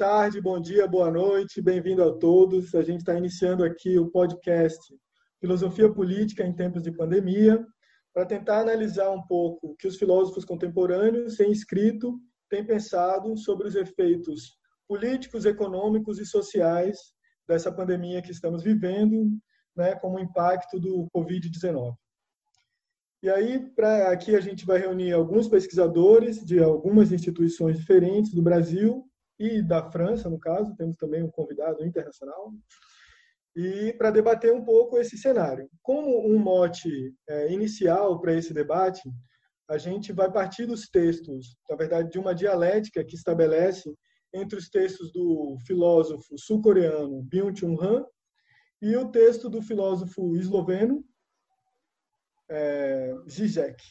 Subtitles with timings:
[0.00, 2.74] Tarde, bom dia, boa noite, bem-vindo a todos.
[2.74, 4.80] A gente está iniciando aqui o podcast
[5.38, 7.62] Filosofia Política em Tempos de Pandemia,
[8.14, 12.18] para tentar analisar um pouco o que os filósofos contemporâneos têm escrito,
[12.48, 14.56] têm pensado sobre os efeitos
[14.88, 16.96] políticos, econômicos e sociais
[17.46, 19.28] dessa pandemia que estamos vivendo,
[19.76, 21.92] né, como impacto do Covid-19.
[23.22, 28.40] E aí, para aqui a gente vai reunir alguns pesquisadores de algumas instituições diferentes do
[28.40, 29.06] Brasil
[29.40, 32.52] e da França, no caso, temos também um convidado internacional,
[33.56, 35.66] e para debater um pouco esse cenário.
[35.82, 39.02] Como um mote é, inicial para esse debate,
[39.66, 43.92] a gente vai partir dos textos, na verdade, de uma dialética que estabelece
[44.32, 48.04] entre os textos do filósofo sul-coreano Byung-Chul Han
[48.82, 51.02] e o texto do filósofo esloveno
[52.48, 53.82] é, Zizek.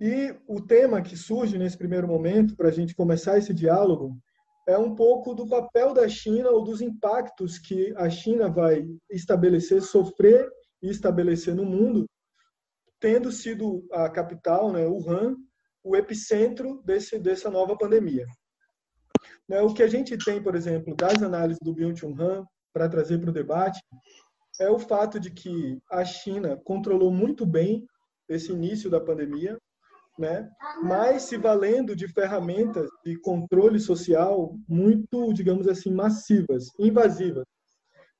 [0.00, 4.18] E o tema que surge nesse primeiro momento, para a gente começar esse diálogo,
[4.66, 9.82] é um pouco do papel da China ou dos impactos que a China vai estabelecer,
[9.82, 10.48] sofrer
[10.80, 12.06] e estabelecer no mundo,
[13.00, 15.36] tendo sido a capital, né, Wuhan,
[15.82, 18.26] o epicentro desse, dessa nova pandemia.
[19.48, 23.18] Né, o que a gente tem, por exemplo, das análises do Byung-Chul Han para trazer
[23.18, 23.80] para o debate
[24.60, 27.84] é o fato de que a China controlou muito bem
[28.28, 29.58] esse início da pandemia,
[30.18, 30.48] né?
[30.82, 37.44] mas se valendo de ferramentas de controle social muito, digamos assim, massivas, invasivas,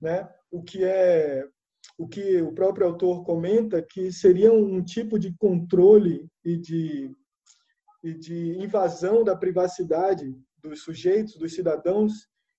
[0.00, 0.28] né?
[0.50, 1.46] O que é
[1.98, 7.10] o que o próprio autor comenta que seria um tipo de controle e de
[8.02, 12.12] e de invasão da privacidade dos sujeitos, dos cidadãos,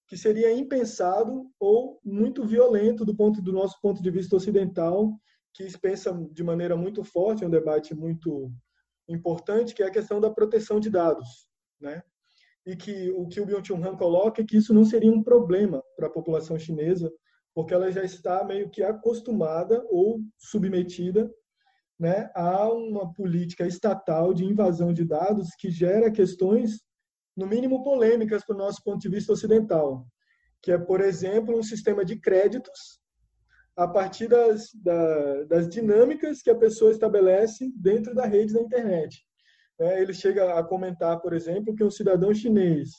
[0.07, 5.13] que seria impensado ou muito violento do ponto do nosso ponto de vista ocidental,
[5.53, 8.51] que pensa de maneira muito forte, é um debate muito
[9.07, 11.47] importante, que é a questão da proteção de dados,
[11.79, 12.01] né?
[12.65, 15.83] E que o que o Byung-Chul Han coloca é que isso não seria um problema
[15.95, 17.11] para a população chinesa,
[17.53, 21.29] porque ela já está meio que acostumada ou submetida
[21.99, 26.81] né, a uma política estatal de invasão de dados que gera questões,
[27.35, 30.05] no mínimo, polêmicas para o nosso ponto de vista ocidental,
[30.61, 32.99] que é, por exemplo, um sistema de créditos
[33.75, 39.25] a partir das, da, das dinâmicas que a pessoa estabelece dentro da rede da internet.
[39.79, 42.89] É, ele chega a comentar, por exemplo, que um cidadão chinês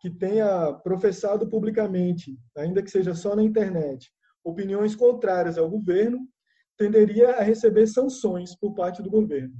[0.00, 4.10] que tenha professado publicamente, ainda que seja só na internet,
[4.44, 6.28] opiniões contrárias ao governo,
[6.76, 9.54] tenderia a receber sanções por parte do governo.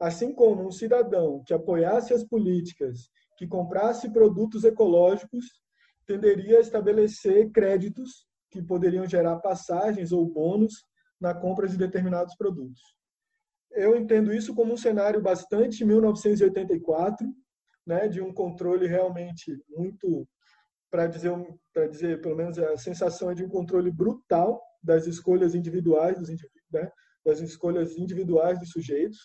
[0.00, 5.44] Assim como um cidadão que apoiasse as políticas, que comprasse produtos ecológicos,
[6.06, 10.74] tenderia a estabelecer créditos que poderiam gerar passagens ou bônus
[11.20, 12.95] na compra de determinados produtos.
[13.76, 17.26] Eu entendo isso como um cenário bastante 1984,
[17.86, 20.26] né, de um controle realmente muito,
[20.90, 21.32] para dizer,
[21.72, 26.28] para dizer, pelo menos a sensação é de um controle brutal das escolhas individuais dos
[26.72, 26.90] né,
[27.24, 29.18] das escolhas individuais dos sujeitos,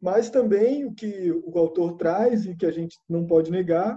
[0.00, 3.96] mas também o que o autor traz e que a gente não pode negar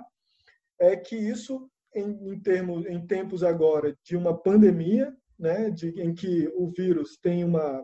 [0.80, 6.14] é que isso em, em, termos, em tempos agora de uma pandemia, né, de, em
[6.14, 7.84] que o vírus tem uma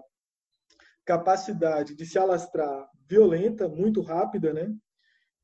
[1.12, 4.74] capacidade de se alastrar violenta, muito rápida, né,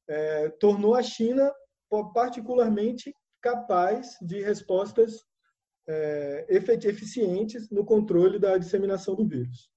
[0.07, 1.51] é, tornou a China
[2.13, 5.25] particularmente capaz de respostas
[5.85, 9.69] é, eficientes no controle da disseminação do vírus.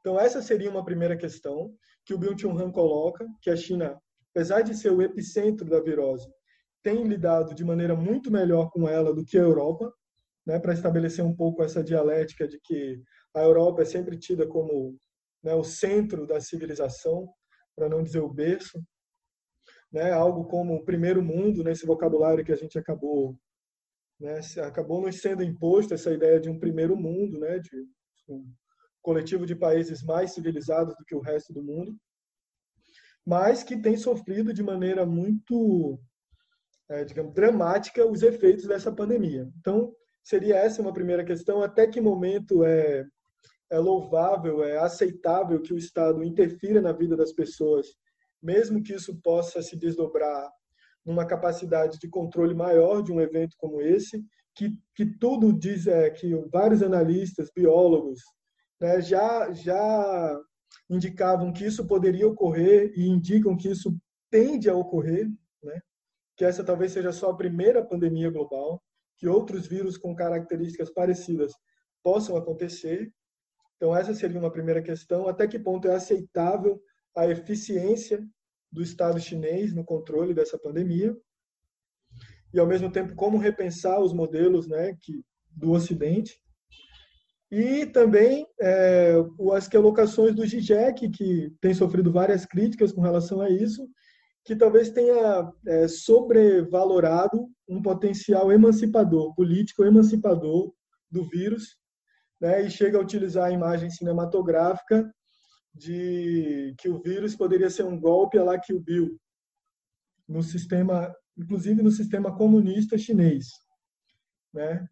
[0.00, 1.74] Então, essa seria uma primeira questão
[2.06, 6.26] que o Byung-Chul Han coloca, que a China, apesar de ser o epicentro da virose,
[6.82, 9.92] tem lidado de maneira muito melhor com ela do que a Europa,
[10.46, 13.02] né, para estabelecer um pouco essa dialética de que
[13.36, 14.98] a Europa é sempre tida como
[15.42, 17.28] né, o centro da civilização,
[17.76, 18.82] para não dizer o berço,
[19.92, 23.38] né, algo como o primeiro mundo, nesse vocabulário que a gente acabou,
[24.18, 27.86] né, acabou nos sendo imposto essa ideia de um primeiro mundo, né, de
[28.28, 28.50] um
[29.02, 31.94] coletivo de países mais civilizados do que o resto do mundo,
[33.24, 36.00] mas que tem sofrido de maneira muito
[36.88, 39.46] é, digamos, dramática os efeitos dessa pandemia.
[39.58, 39.92] Então,
[40.22, 43.04] seria essa uma primeira questão: até que momento é,
[43.70, 47.86] é louvável, é aceitável que o Estado interfira na vida das pessoas,
[48.42, 50.50] mesmo que isso possa se desdobrar
[51.04, 54.24] numa capacidade de controle maior de um evento como esse,
[54.54, 58.20] que, que tudo diz é, que vários analistas, biólogos,
[58.80, 60.40] né, já, já
[60.88, 63.96] indicavam que isso poderia ocorrer e indicam que isso
[64.30, 65.28] tende a ocorrer,
[65.62, 65.80] né?
[66.36, 68.82] que essa talvez seja só a primeira pandemia global,
[69.16, 71.52] que outros vírus com características parecidas
[72.02, 73.10] possam acontecer.
[73.76, 75.28] Então, essa seria uma primeira questão.
[75.28, 76.80] Até que ponto é aceitável
[77.16, 78.26] a eficiência
[78.72, 81.16] do Estado chinês no controle dessa pandemia?
[82.56, 86.40] e ao mesmo tempo como repensar os modelos né, que, do Ocidente.
[87.50, 89.14] E também é,
[89.54, 93.86] as colocações do GIGEC, que tem sofrido várias críticas com relação a isso,
[94.44, 100.72] que talvez tenha é, sobrevalorado um potencial emancipador, político emancipador
[101.10, 101.76] do vírus,
[102.40, 105.10] né, e chega a utilizar a imagem cinematográfica
[105.74, 109.18] de que o vírus poderia ser um golpe a lá que o Bill,
[110.28, 113.48] no sistema, inclusive no sistema comunista chinês,
[114.52, 114.86] né?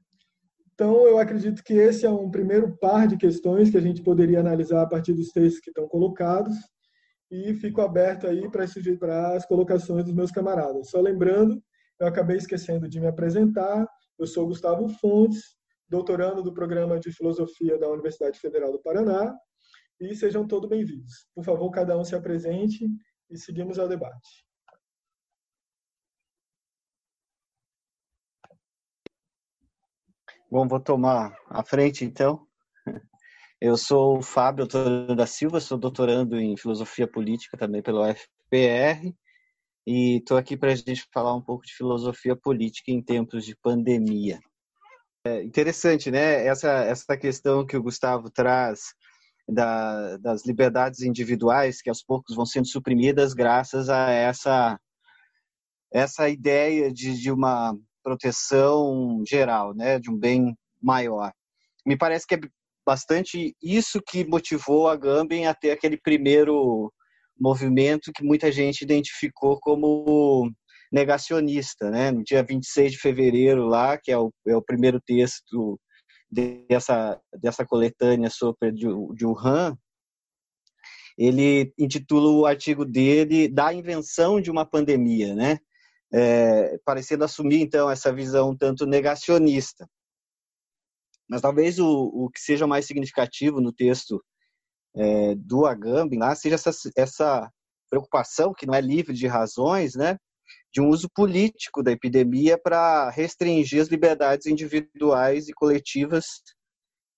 [0.74, 4.40] Então, eu acredito que esse é um primeiro par de questões que a gente poderia
[4.40, 6.56] analisar a partir dos textos que estão colocados
[7.30, 10.90] e fico aberto aí para as colocações dos meus camaradas.
[10.90, 11.62] Só lembrando,
[12.00, 13.86] eu acabei esquecendo de me apresentar,
[14.18, 15.54] eu sou Gustavo Fontes,
[15.88, 19.34] doutorando do programa de filosofia da Universidade Federal do Paraná,
[20.00, 21.28] e sejam todos bem-vindos.
[21.34, 22.88] Por favor, cada um se apresente
[23.30, 24.44] e seguimos ao debate.
[30.50, 32.46] Bom, vou tomar a frente então.
[33.60, 39.14] Eu sou o Fábio Antônio da Silva, sou doutorando em filosofia política também pelo UFPR
[39.86, 43.56] e estou aqui para a gente falar um pouco de filosofia política em tempos de
[43.56, 44.38] pandemia.
[45.26, 46.46] É interessante, né?
[46.46, 48.94] Essa, essa questão que o Gustavo traz
[49.48, 54.78] da, das liberdades individuais que aos poucos vão sendo suprimidas graças a essa
[55.92, 61.32] essa ideia de, de uma proteção geral, né, de um bem maior.
[61.86, 62.40] Me parece que é
[62.84, 66.92] bastante isso que motivou a Gambin a ter aquele primeiro
[67.38, 70.50] movimento que muita gente identificou como
[70.92, 72.10] negacionista, né?
[72.10, 75.78] No dia 26 de fevereiro lá, que é o, é o primeiro texto
[76.30, 79.76] dessa, dessa coletânea sobre de, de Wuhan,
[81.16, 85.58] ele intitula o artigo dele da invenção de uma pandemia, né?
[86.12, 89.88] É, parecendo assumir então essa visão tanto negacionista.
[91.28, 94.22] Mas talvez o, o que seja mais significativo no texto
[94.96, 97.50] é, do Agamben lá seja essa, essa
[97.90, 100.18] preocupação que não é livre de razões, né?
[100.72, 106.24] De um uso político da epidemia para restringir as liberdades individuais e coletivas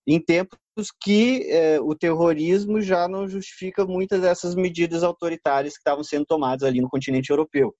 [0.06, 0.58] em tempos
[1.00, 6.62] que é, o terrorismo já não justifica muitas dessas medidas autoritárias que estavam sendo tomadas
[6.62, 7.74] ali no continente europeu.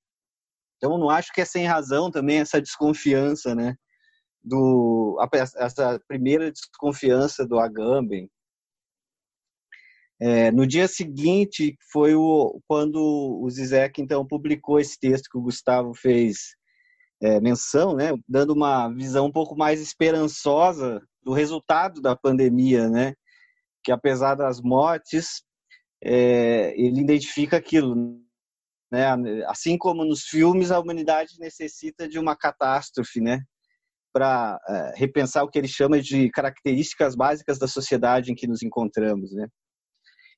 [0.77, 3.77] Então, não acho que é sem razão também essa desconfiança, né?
[4.43, 5.19] Do,
[5.57, 8.31] essa primeira desconfiança do Agamben,
[10.19, 15.43] é, no dia seguinte foi o, quando o Zizek então publicou esse texto que o
[15.43, 16.57] Gustavo fez
[17.21, 23.15] é, menção, né, dando uma visão um pouco mais esperançosa do resultado da pandemia, né,
[23.85, 25.43] que apesar das mortes,
[26.03, 28.19] é, ele identifica aquilo,
[28.91, 29.07] né,
[29.47, 33.43] assim como nos filmes a humanidade necessita de uma catástrofe, né,
[34.13, 38.63] para é, repensar o que ele chama de características básicas da sociedade em que nos
[38.63, 39.47] encontramos, né.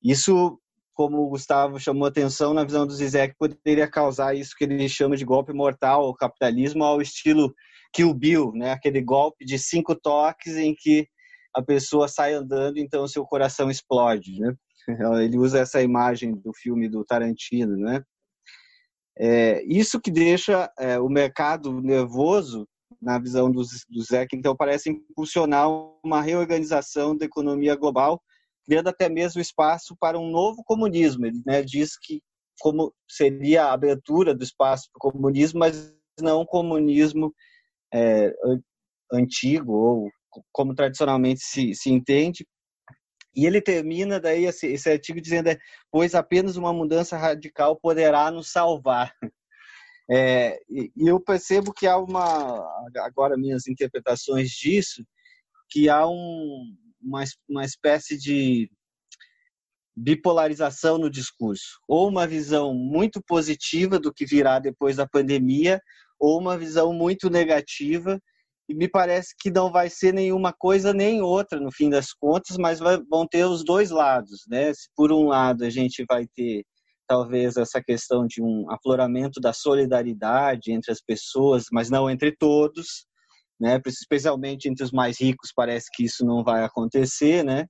[0.02, 0.60] Isso,
[0.94, 5.16] como o Gustavo chamou atenção na visão do Zizek, poderia causar isso que ele chama
[5.16, 7.54] de golpe mortal ao capitalismo, ao estilo
[7.92, 8.72] Kill Bill, né?
[8.72, 11.08] aquele golpe de cinco toques em que
[11.54, 14.38] a pessoa sai andando, então seu coração explode.
[14.38, 14.54] Né?
[15.24, 17.76] Ele usa essa imagem do filme do Tarantino.
[17.76, 18.02] Né?
[19.18, 22.68] É, isso que deixa é, o mercado nervoso,
[23.00, 25.68] na visão do, do então parece impulsionar
[26.04, 28.20] uma reorganização da economia global
[28.68, 31.24] criando até mesmo espaço para um novo comunismo.
[31.24, 32.20] Ele né, diz que
[32.60, 37.32] como seria a abertura do espaço para o comunismo, mas não um comunismo
[37.94, 38.30] é,
[39.10, 40.10] antigo ou
[40.52, 42.46] como tradicionalmente se, se entende.
[43.34, 45.58] E ele termina daí esse, esse artigo dizendo: é,
[45.90, 49.12] pois apenas uma mudança radical poderá nos salvar.
[50.10, 52.66] É, e, e eu percebo que há uma,
[53.00, 55.04] agora minhas interpretações disso,
[55.68, 58.70] que há um, uma, uma espécie de
[59.96, 65.80] bipolarização no discurso, ou uma visão muito positiva do que virá depois da pandemia,
[66.18, 68.20] ou uma visão muito negativa,
[68.68, 72.56] e me parece que não vai ser nenhuma coisa nem outra no fim das contas,
[72.58, 74.72] mas vai, vão ter os dois lados, né?
[74.74, 76.64] Se por um lado a gente vai ter
[77.08, 83.06] talvez essa questão de um afloramento da solidariedade entre as pessoas, mas não entre todos,
[83.60, 83.80] né?
[83.86, 87.66] Especialmente entre os mais ricos, parece que isso não vai acontecer, né?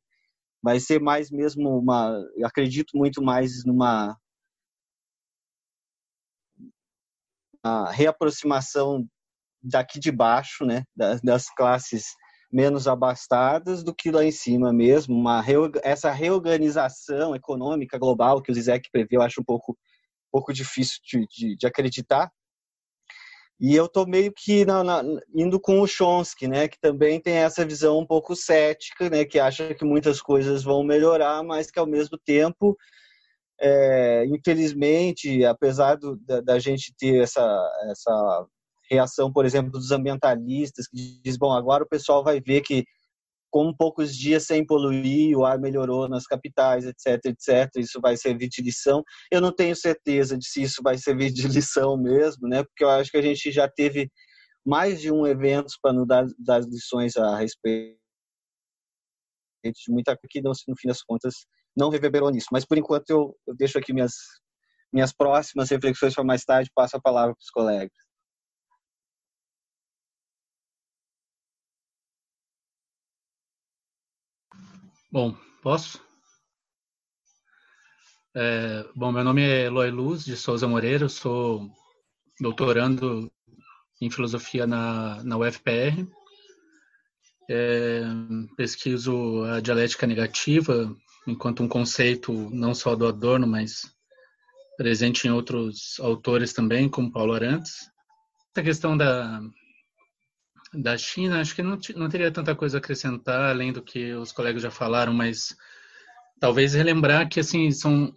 [0.62, 4.16] Vai ser mais mesmo uma, eu acredito muito mais numa
[7.64, 9.04] uma reaproximação
[9.62, 10.85] daqui de baixo, né?
[10.97, 12.07] Das, das classes
[12.50, 15.14] menos abastadas do que lá em cima mesmo.
[15.14, 15.45] Uma
[15.83, 19.76] essa reorganização econômica global que o Zizek prevê, eu acho um pouco,
[20.33, 22.30] pouco difícil de, de, de acreditar,
[23.60, 25.02] E eu tô meio que na, na,
[25.34, 29.40] indo com o Chomsky, né, que também tem essa visão um pouco cética, né, que
[29.40, 32.76] acha que muitas coisas vão melhorar, mas que ao mesmo tempo,
[33.60, 37.42] é, infelizmente, apesar do, da, da, gente ter essa,
[37.90, 38.46] essa
[38.88, 42.84] reação, por exemplo, dos ambientalistas, que diz, bom, agora o pessoal vai ver que
[43.50, 47.71] com poucos dias sem poluir, o ar melhorou nas capitais, etc, etc.
[47.76, 49.02] Isso vai servir de lição.
[49.31, 52.62] Eu não tenho certeza de se isso vai servir de lição mesmo, né?
[52.62, 54.11] Porque eu acho que a gente já teve
[54.64, 57.99] mais de um evento para nos dar, dar lições a respeito
[59.64, 61.35] de muita coisa que, no fim das contas,
[61.76, 62.49] não reverberou nisso.
[62.52, 64.14] Mas, por enquanto, eu, eu deixo aqui minhas,
[64.93, 68.07] minhas próximas reflexões para mais tarde, passo a palavra para os colegas.
[75.10, 75.98] Bom, posso?
[78.36, 81.66] É, bom, meu nome é Eloy Luz de Souza Moreira, eu sou
[82.38, 83.32] doutorando
[84.02, 86.06] em filosofia na, na UFPR.
[87.50, 88.02] É,
[88.54, 90.94] pesquiso a dialética negativa
[91.26, 93.90] enquanto um conceito não só do Adorno, mas
[94.76, 97.90] presente em outros autores também, como Paulo Arantes.
[98.54, 99.40] Essa questão da,
[100.72, 104.32] da China, acho que não, não teria tanta coisa a acrescentar, além do que os
[104.32, 105.56] colegas já falaram, mas
[106.40, 108.12] talvez relembrar que, assim, são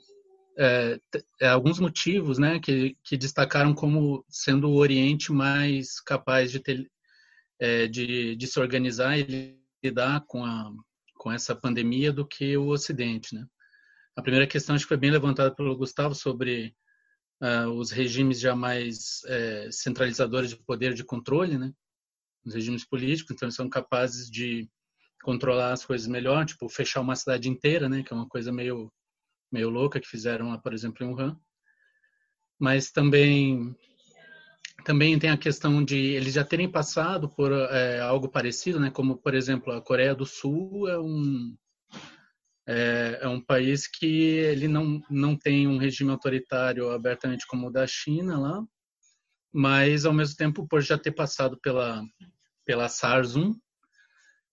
[0.58, 1.00] é,
[1.39, 6.89] é, alguns motivos, né, que, que destacaram como sendo o Oriente mais capaz de, ter,
[7.60, 10.72] é, de, de se organizar e lidar com, a,
[11.15, 13.46] com essa pandemia do que o Ocidente, né.
[14.15, 16.75] A primeira questão acho que foi bem levantada pelo Gustavo sobre
[17.41, 21.72] uh, os regimes já mais é, centralizadores de poder de controle, né,
[22.43, 24.69] nos regimes políticos, então eles são capazes de
[25.21, 28.91] controlar as coisas melhor, tipo fechar uma cidade inteira, né, que é uma coisa meio
[29.51, 31.38] meio louca que fizeram lá, por exemplo, em Wuhan.
[32.57, 33.75] Mas também
[34.86, 39.17] também tem a questão de eles já terem passado por é, algo parecido, né, como
[39.17, 41.55] por exemplo a Coreia do Sul é um
[42.67, 47.71] é, é, um país que ele não não tem um regime autoritário abertamente como o
[47.71, 48.63] da China lá,
[49.53, 52.03] mas ao mesmo tempo por já ter passado pela
[52.65, 53.55] pela SARS-1,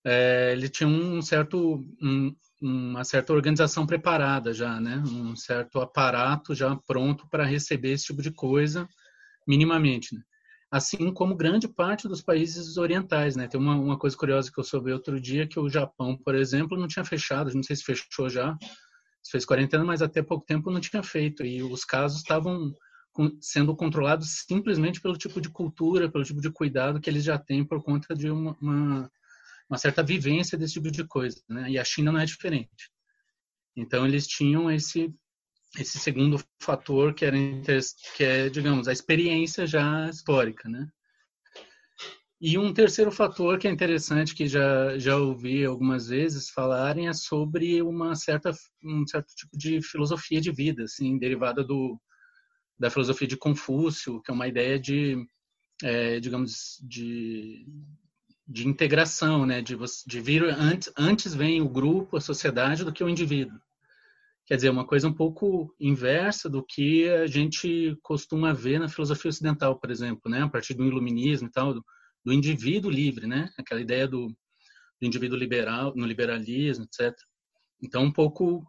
[0.05, 5.02] é, ele tinha um certo um, uma certa organização preparada já, né?
[5.07, 8.88] Um certo aparato já pronto para receber esse tipo de coisa
[9.47, 10.23] minimamente, né?
[10.71, 13.49] Assim como grande parte dos países orientais, né?
[13.49, 16.78] Tem uma, uma coisa curiosa que eu soube outro dia que o Japão, por exemplo,
[16.78, 18.57] não tinha fechado, não sei se fechou já,
[19.31, 22.73] fez quarentena, mas até pouco tempo não tinha feito e os casos estavam
[23.41, 27.65] sendo controlados simplesmente pelo tipo de cultura, pelo tipo de cuidado que eles já têm
[27.65, 29.11] por conta de uma, uma,
[29.69, 31.41] uma certa vivência desse tipo de coisa.
[31.49, 31.71] Né?
[31.71, 32.91] E a China não é diferente.
[33.77, 35.15] Então, eles tinham esse
[35.77, 37.37] esse segundo fator que era
[38.17, 40.89] que é digamos a experiência já histórica né
[42.41, 47.13] e um terceiro fator que é interessante que já já ouvi algumas vezes falarem é
[47.13, 48.51] sobre uma certa
[48.83, 52.01] um certo tipo de filosofia de vida assim derivada do
[52.79, 55.17] da filosofia de Confúcio, que é uma ideia de,
[55.83, 57.67] é, digamos, de,
[58.47, 59.61] de integração, né?
[59.61, 63.59] de, de vir antes, antes vem o grupo, a sociedade, do que o indivíduo.
[64.47, 69.29] Quer dizer, uma coisa um pouco inversa do que a gente costuma ver na filosofia
[69.29, 70.43] ocidental, por exemplo, né?
[70.43, 71.85] a partir do iluminismo e tal, do,
[72.25, 73.51] do indivíduo livre, né?
[73.59, 77.15] aquela ideia do, do indivíduo liberal, no liberalismo, etc.
[77.83, 78.65] Então, um pouco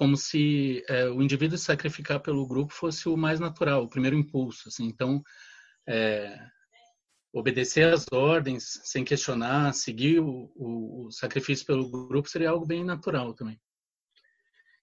[0.00, 4.16] como se é, o indivíduo se sacrificar pelo grupo fosse o mais natural, o primeiro
[4.16, 4.66] impulso.
[4.66, 4.86] Assim.
[4.86, 5.22] Então,
[5.86, 6.40] é,
[7.30, 12.82] obedecer às ordens sem questionar, seguir o, o, o, sacrifício pelo grupo seria algo bem
[12.82, 13.60] natural também.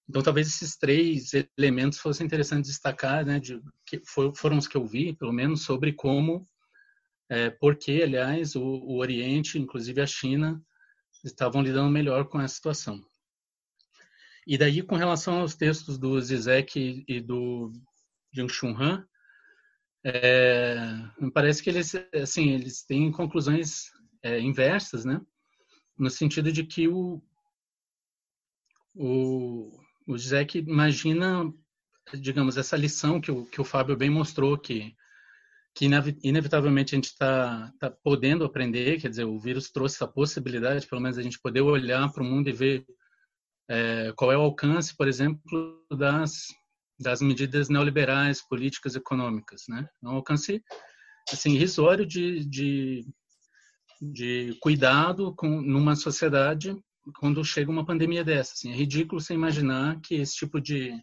[0.08, 4.00] Então, talvez esses três elementos fossem interessantes destacar, né, de, que
[4.36, 6.48] foram os que eu vi, pelo menos, sobre como,
[7.28, 10.62] é, porque, aliás, o, o Oriente, inclusive a China,
[11.26, 13.04] estavam lidando melhor com essa situação.
[14.50, 17.70] E daí, com relação aos textos do Zizek e do
[18.32, 19.06] Jung-Chun Han,
[20.06, 20.78] é,
[21.20, 23.92] me parece que eles, assim, eles têm conclusões
[24.24, 25.20] é, inversas, né?
[25.98, 27.22] No sentido de que o,
[28.96, 29.78] o,
[30.08, 31.54] o Zizek imagina,
[32.14, 34.96] digamos, essa lição que o, que o Fábio bem mostrou, que,
[35.76, 35.90] que
[36.24, 41.02] inevitavelmente a gente está tá podendo aprender, quer dizer, o vírus trouxe essa possibilidade, pelo
[41.02, 42.86] menos, a gente poder olhar para o mundo e ver
[43.70, 46.48] é, qual é o alcance, por exemplo, das,
[47.00, 49.88] das medidas neoliberais, políticas econômicas, né?
[50.04, 50.64] É um alcance,
[51.32, 53.06] assim, irrisório de, de,
[54.02, 56.76] de cuidado com, numa sociedade
[57.20, 58.54] quando chega uma pandemia dessa.
[58.54, 60.94] Assim, é ridículo você imaginar que esse tipo de,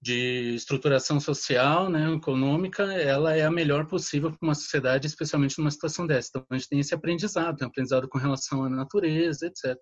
[0.00, 5.70] de estruturação social, né, econômica, ela é a melhor possível para uma sociedade, especialmente numa
[5.70, 6.28] situação dessa.
[6.30, 9.76] Então, a gente tem esse aprendizado, tem um aprendizado com relação à natureza, etc.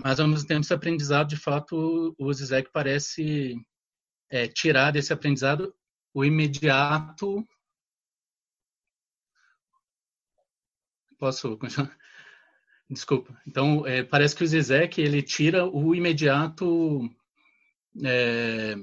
[0.00, 3.56] Mas, ao mesmo tempo, esse aprendizado, de fato, o Zizek parece
[4.30, 5.74] é, tirar desse aprendizado
[6.14, 7.46] o imediato.
[11.18, 11.96] Posso continuar?
[12.90, 13.40] Desculpa.
[13.46, 17.08] Então, é, parece que o Zizek ele tira o imediato
[18.04, 18.74] é,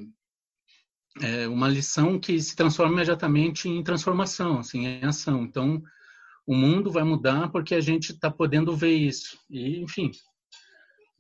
[1.22, 5.44] é uma lição que se transforma imediatamente em transformação, assim, em ação.
[5.44, 5.84] Então,
[6.46, 9.38] o mundo vai mudar porque a gente está podendo ver isso.
[9.50, 10.12] E, enfim,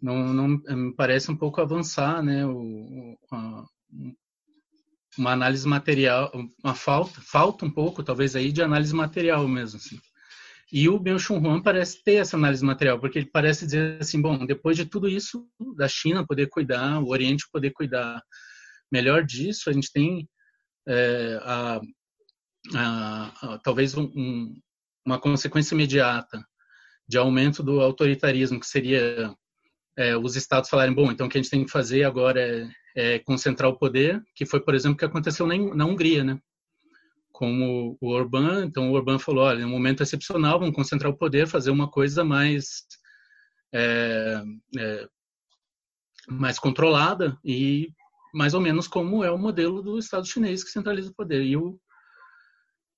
[0.01, 2.45] não, não me parece um pouco avançar, né?
[2.45, 3.65] O, a,
[5.17, 6.31] uma análise material,
[6.63, 9.99] uma falta, falta um pouco, talvez aí de análise material mesmo, assim.
[10.71, 14.45] E o Byung-Chul Huang parece ter essa análise material, porque ele parece dizer assim, bom,
[14.45, 18.21] depois de tudo isso, da China poder cuidar, o Oriente poder cuidar
[18.91, 20.29] melhor disso, a gente tem
[20.87, 21.81] é, a,
[22.75, 24.55] a, a, talvez um,
[25.05, 26.43] uma consequência imediata
[27.07, 29.33] de aumento do autoritarismo, que seria
[29.97, 32.69] é, os estados falarem, bom, então o que a gente tem que fazer agora é,
[32.95, 36.39] é concentrar o poder, que foi, por exemplo, o que aconteceu na, na Hungria, né?
[37.39, 38.65] como o Orbán.
[38.65, 41.89] Então, o Orbán falou: olha, é um momento excepcional, vamos concentrar o poder, fazer uma
[41.89, 42.83] coisa mais.
[43.73, 44.43] É,
[44.77, 45.07] é,
[46.27, 47.93] mais controlada e
[48.33, 51.43] mais ou menos como é o modelo do Estado chinês que centraliza o poder.
[51.43, 51.79] E, o,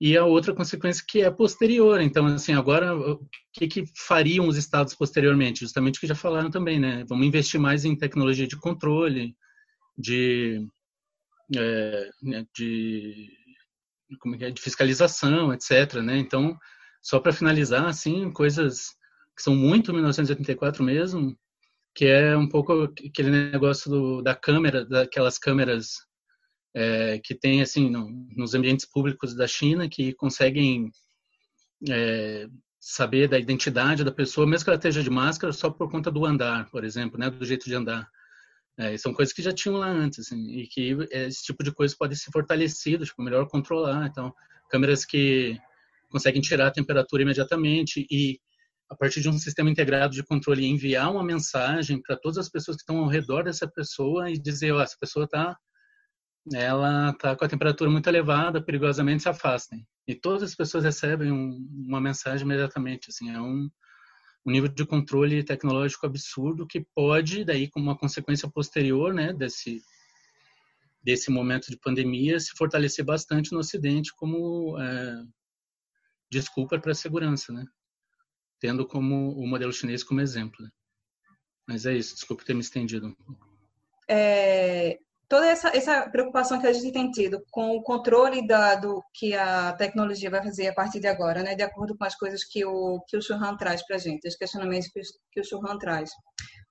[0.02, 2.02] e a outra consequência que é posterior.
[2.02, 5.60] Então, assim, agora, o que, que fariam os Estados posteriormente?
[5.60, 7.06] Justamente o que já falaram também, né?
[7.08, 9.36] Vamos investir mais em tecnologia de controle,
[9.96, 10.68] de,
[11.56, 13.30] é, né, de
[14.20, 16.02] como é, de fiscalização, etc.
[16.02, 16.18] Né?
[16.18, 16.58] Então,
[17.00, 18.96] só para finalizar, assim, coisas
[19.38, 21.38] que são muito 1984 mesmo,
[21.94, 25.98] que é um pouco aquele negócio do, da câmera, daquelas câmeras
[26.74, 30.92] é, que tem assim no, nos ambientes públicos da China que conseguem
[31.90, 32.48] é,
[32.80, 36.26] saber da identidade da pessoa, mesmo que ela esteja de máscara, só por conta do
[36.26, 38.10] andar, por exemplo, né, do jeito de andar.
[38.78, 41.96] É, são coisas que já tinham lá antes, assim, e que esse tipo de coisa
[41.98, 44.08] pode ser fortalecido, tipo, melhor controlar.
[44.08, 44.34] Então,
[44.70, 45.60] câmeras que
[46.10, 48.40] conseguem tirar a temperatura imediatamente e,
[48.90, 52.78] a partir de um sistema integrado de controle, enviar uma mensagem para todas as pessoas
[52.78, 55.56] que estão ao redor dessa pessoa e dizer, ó, oh, essa pessoa está
[56.54, 59.86] ela está com a temperatura muito elevada, perigosamente se afastem.
[60.08, 63.70] E todas as pessoas recebem um, uma mensagem imediatamente, assim, é um
[64.46, 69.82] um nível de controle tecnológico absurdo que pode, daí, como uma consequência posterior, né, desse
[71.04, 75.24] desse momento de pandemia, se fortalecer bastante no Ocidente como é,
[76.30, 77.66] desculpa para a segurança, né,
[78.60, 80.64] tendo como o modelo chinês como exemplo.
[80.64, 80.70] Né?
[81.68, 82.14] Mas é isso.
[82.14, 83.18] Desculpe ter me estendido.
[84.08, 85.00] É,
[85.32, 89.34] toda essa, essa preocupação que a gente tem tido com o controle da, do que
[89.34, 92.66] a tecnologia vai fazer a partir de agora, né, de acordo com as coisas que
[92.66, 95.00] o, que o Churran traz para a gente, os questionamentos que,
[95.32, 96.10] que o Churran traz.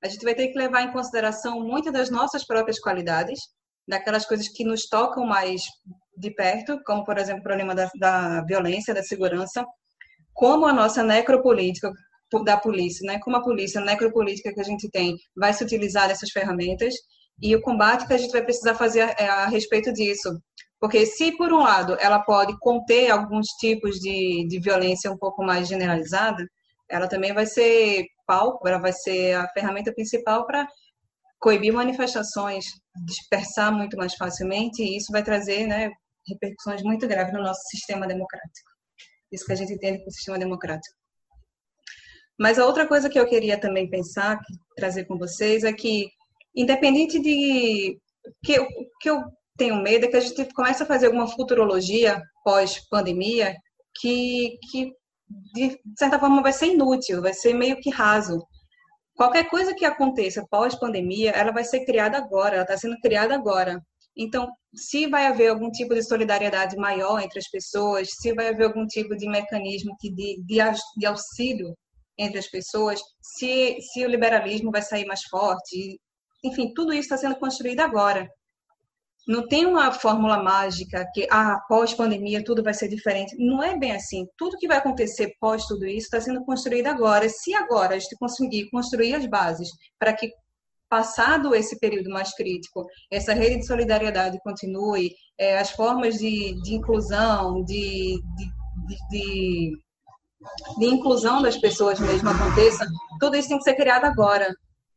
[0.04, 3.40] A gente vai ter que levar em consideração muitas das nossas próprias qualidades,
[3.88, 5.62] daquelas coisas que nos tocam mais
[6.14, 9.64] de perto, como, por exemplo, o problema da, da violência, da segurança,
[10.34, 11.90] como a nossa necropolítica
[12.44, 13.18] da polícia, né?
[13.20, 16.94] como a polícia necropolítica que a gente tem vai se utilizar dessas ferramentas
[17.40, 20.40] e o combate que a gente vai precisar fazer a, a respeito disso.
[20.78, 25.42] Porque se, por um lado, ela pode conter alguns tipos de, de violência um pouco
[25.42, 26.46] mais generalizada,
[26.88, 30.66] ela também vai ser palco, ela vai ser a ferramenta principal para
[31.38, 32.64] coibir manifestações,
[33.06, 35.90] dispersar muito mais facilmente, e isso vai trazer né,
[36.26, 38.70] repercussões muito graves no nosso sistema democrático.
[39.32, 40.94] Isso que a gente entende como sistema democrático.
[42.38, 44.38] Mas a outra coisa que eu queria também pensar,
[44.76, 46.08] trazer com vocês, é que
[46.54, 47.98] independente de
[48.44, 48.66] que o
[49.00, 49.22] que eu
[49.56, 53.54] tenho medo é que a gente comece a fazer alguma futurologia pós-pandemia
[54.00, 54.92] que, que
[55.54, 58.44] de certa forma vai ser inútil, vai ser meio que raso.
[59.14, 63.80] Qualquer coisa que aconteça pós-pandemia, ela vai ser criada agora, ela está sendo criada agora.
[64.16, 68.66] Então, se vai haver algum tipo de solidariedade maior entre as pessoas, se vai haver
[68.66, 70.58] algum tipo de mecanismo que de, de,
[70.96, 71.76] de auxílio
[72.18, 75.98] entre as pessoas, se, se o liberalismo vai sair mais forte,
[76.42, 78.28] enfim, tudo isso está sendo construído agora.
[79.28, 83.36] Não tem uma fórmula mágica que, ah, pós-pandemia tudo vai ser diferente.
[83.38, 84.26] Não é bem assim.
[84.36, 87.28] Tudo que vai acontecer pós tudo isso está sendo construído agora.
[87.28, 90.32] Se agora a gente conseguir construir as bases para que,
[90.88, 96.74] passado esse período mais crítico, essa rede de solidariedade continue, é, as formas de, de
[96.74, 99.72] inclusão, de, de, de,
[100.78, 102.88] de inclusão das pessoas mesmo aconteçam,
[103.20, 104.52] tudo isso tem que ser criado agora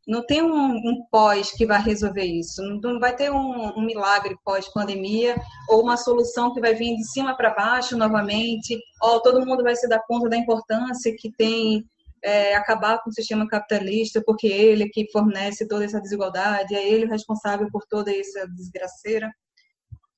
[0.06, 2.62] Não tem um, um pós que vai resolver isso.
[2.62, 5.34] Não, vai ter um, um milagre pós-pandemia
[5.68, 8.78] ou uma solução que vai vir de cima para baixo novamente.
[9.02, 11.84] Ou todo mundo vai se dar conta da importância que tem
[12.24, 17.04] é, acabar com o sistema capitalista, porque ele que fornece toda essa desigualdade, é ele
[17.04, 19.30] o responsável por toda essa desgraceira.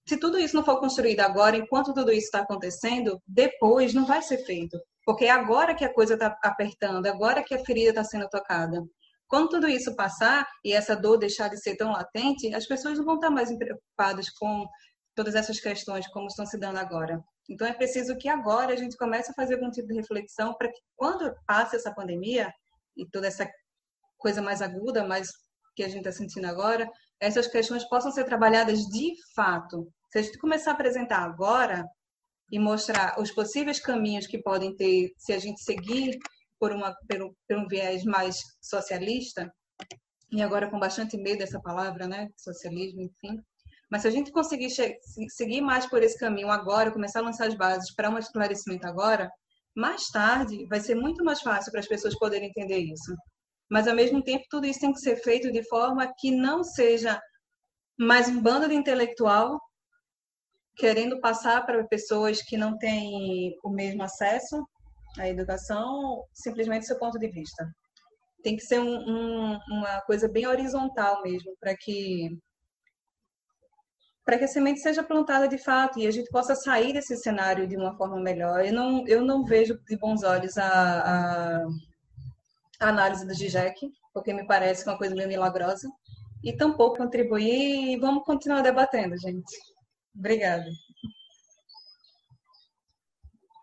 [0.08, 4.22] Se tudo isso não for construído agora, enquanto tudo isso está acontecendo, depois não vai
[4.22, 4.78] ser feito.
[5.04, 8.28] Porque é agora que a coisa está apertando, é agora que a ferida está sendo
[8.28, 8.84] tocada.
[9.28, 13.04] Quando tudo isso passar e essa dor deixar de ser tão latente, as pessoas não
[13.04, 14.66] vão estar mais preocupadas com
[15.14, 17.20] todas essas questões como estão se dando agora.
[17.48, 20.68] Então é preciso que agora a gente comece a fazer algum tipo de reflexão para
[20.68, 22.52] que quando passe essa pandemia
[22.96, 23.48] e toda essa
[24.18, 25.28] coisa mais aguda, mais
[25.74, 26.88] que a gente está sentindo agora,
[27.20, 29.88] essas questões possam ser trabalhadas de fato.
[30.10, 31.84] Se a gente começar a apresentar agora
[32.50, 36.16] e mostrar os possíveis caminhos que podem ter se a gente seguir
[36.58, 39.52] por, uma, por, por um viés mais socialista,
[40.32, 43.40] e agora com bastante medo dessa palavra, né, socialismo, enfim,
[43.90, 44.70] mas se a gente conseguir
[45.28, 49.30] seguir mais por esse caminho agora, começar a lançar as bases para um esclarecimento agora,
[49.76, 53.14] mais tarde vai ser muito mais fácil para as pessoas poderem entender isso.
[53.70, 57.20] Mas, ao mesmo tempo, tudo isso tem que ser feito de forma que não seja
[57.98, 59.60] mais um bando de intelectual
[60.76, 64.66] querendo passar para pessoas que não têm o mesmo acesso
[65.18, 67.66] à educação, simplesmente seu ponto de vista.
[68.42, 72.30] Tem que ser um, um, uma coisa bem horizontal mesmo, para que
[74.24, 77.68] para que a semente seja plantada de fato e a gente possa sair desse cenário
[77.68, 78.66] de uma forma melhor.
[78.66, 81.66] Eu não, eu não vejo de bons olhos a, a,
[82.80, 85.88] a análise do GIGEC, porque me parece uma coisa meio milagrosa,
[86.42, 89.54] e tampouco contribuir, e vamos continuar debatendo, gente.
[90.18, 90.66] Obrigada.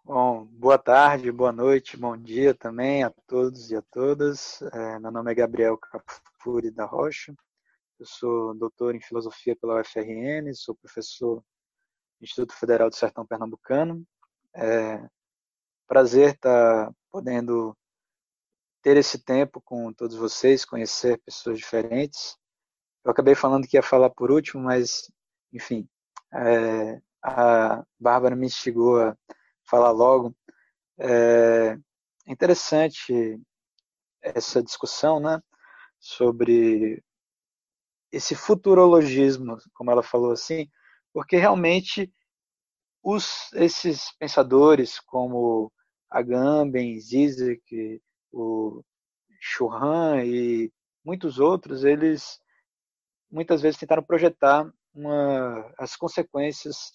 [0.05, 4.61] Bom, boa tarde, boa noite, bom dia também a todos e a todas.
[4.61, 7.33] É, meu nome é Gabriel Capuri da Rocha,
[7.97, 14.05] eu sou doutor em filosofia pela UFRN, sou professor do Instituto Federal do Sertão Pernambucano.
[14.53, 15.07] É
[15.87, 17.73] prazer estar podendo
[18.81, 22.37] ter esse tempo com todos vocês, conhecer pessoas diferentes.
[23.05, 25.09] Eu acabei falando que ia falar por último, mas,
[25.53, 25.87] enfim,
[26.33, 29.17] é, a Bárbara me instigou a
[29.65, 30.35] falar logo.
[30.97, 31.77] É
[32.27, 33.39] interessante
[34.21, 35.41] essa discussão, né,
[35.99, 37.03] sobre
[38.11, 40.69] esse futurologismo, como ela falou assim,
[41.11, 42.13] porque realmente
[43.01, 45.71] os, esses pensadores como
[46.09, 48.83] Agamben, Zizek, o
[49.39, 50.71] Churran e
[51.03, 52.39] muitos outros, eles
[53.29, 56.93] muitas vezes tentaram projetar uma, as consequências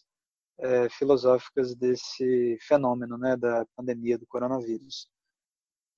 [0.60, 5.08] é, filosóficas desse fenômeno, né, da pandemia do coronavírus.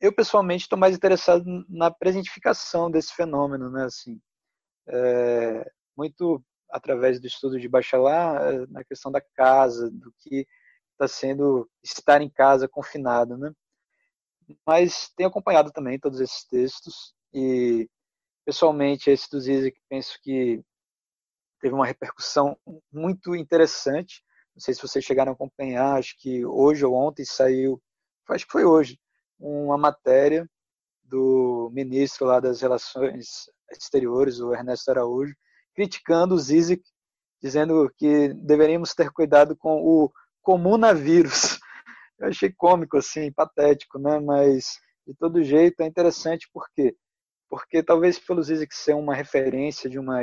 [0.00, 4.20] Eu pessoalmente estou mais interessado na presentificação desse fenômeno, né, assim,
[4.88, 10.46] é, muito através do estudo de Bachelard é, na questão da casa, do que
[10.92, 13.52] está sendo estar em casa confinado, né?
[14.66, 17.88] Mas tenho acompanhado também todos esses textos e
[18.44, 20.62] pessoalmente esse do Zizek penso que
[21.60, 22.58] teve uma repercussão
[22.92, 24.22] muito interessante.
[24.60, 27.80] Não sei se vocês chegaram a acompanhar, acho que hoje ou ontem saiu,
[28.28, 29.00] acho que foi hoje,
[29.38, 30.46] uma matéria
[31.02, 35.34] do ministro lá das Relações Exteriores, o Ernesto Araújo,
[35.74, 36.82] criticando o Zizek,
[37.42, 41.58] dizendo que deveríamos ter cuidado com o comunavírus.
[42.20, 44.20] Eu achei cômico, assim, patético, né?
[44.20, 46.94] Mas, de todo jeito, é interessante por quê?
[47.48, 50.20] Porque talvez pelo Zizek ser uma referência de uma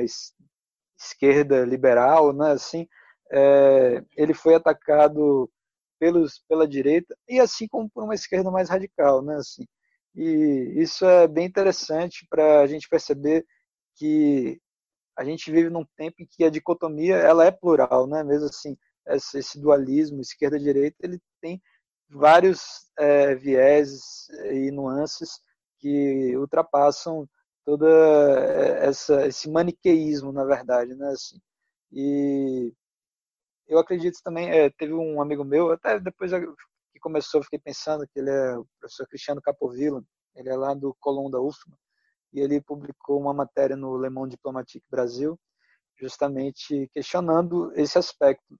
[0.95, 2.51] esquerda liberal, né?
[2.51, 2.87] Assim,
[3.31, 5.49] é, ele foi atacado
[5.99, 9.35] pelos, pela direita e assim como por uma esquerda mais radical, né?
[9.35, 9.65] Assim,
[10.15, 13.45] e isso é bem interessante para a gente perceber
[13.95, 14.59] que
[15.17, 18.23] a gente vive num tempo em que a dicotomia ela é plural, né?
[18.23, 21.61] Mesmo assim, esse dualismo esquerda-direita ele tem
[22.09, 25.41] vários é, vieses e nuances
[25.79, 27.27] que ultrapassam
[27.65, 27.87] toda
[28.81, 31.09] essa esse maniqueísmo, na verdade, né?
[31.09, 31.39] Assim,
[31.91, 32.73] e
[33.67, 38.19] eu acredito também, é, teve um amigo meu, até depois que começou, fiquei pensando que
[38.19, 40.03] ele é o professor Cristiano Capovilla,
[40.35, 41.77] ele é lá do Colombo da UFMA,
[42.33, 45.39] e ele publicou uma matéria no Le Monde Diplomatique Brasil,
[45.99, 48.57] justamente questionando esse aspecto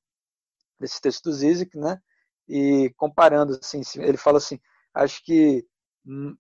[0.80, 2.00] desse texto do Zizek, né?
[2.48, 4.60] E comparando, assim, ele fala assim,
[4.93, 5.65] acho que
[6.06, 6.36] hum,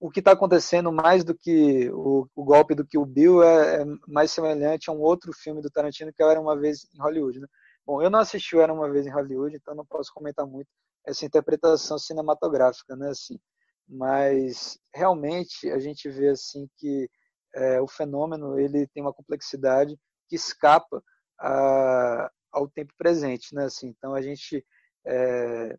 [0.00, 3.82] o que está acontecendo mais do que o, o, golpe do que o Bill é,
[3.82, 7.40] é, mais semelhante a um outro filme do Tarantino que era uma vez em Hollywood,
[7.40, 7.46] né?
[7.86, 10.68] Bom, eu não assisti Era uma vez em Hollywood, então não posso comentar muito
[11.06, 13.38] essa interpretação cinematográfica, né, assim.
[13.88, 17.10] Mas realmente a gente vê assim que
[17.54, 21.02] é, o fenômeno ele tem uma complexidade que escapa
[21.38, 23.64] a, ao tempo presente, né?
[23.64, 24.64] Assim, então a gente
[25.06, 25.76] é,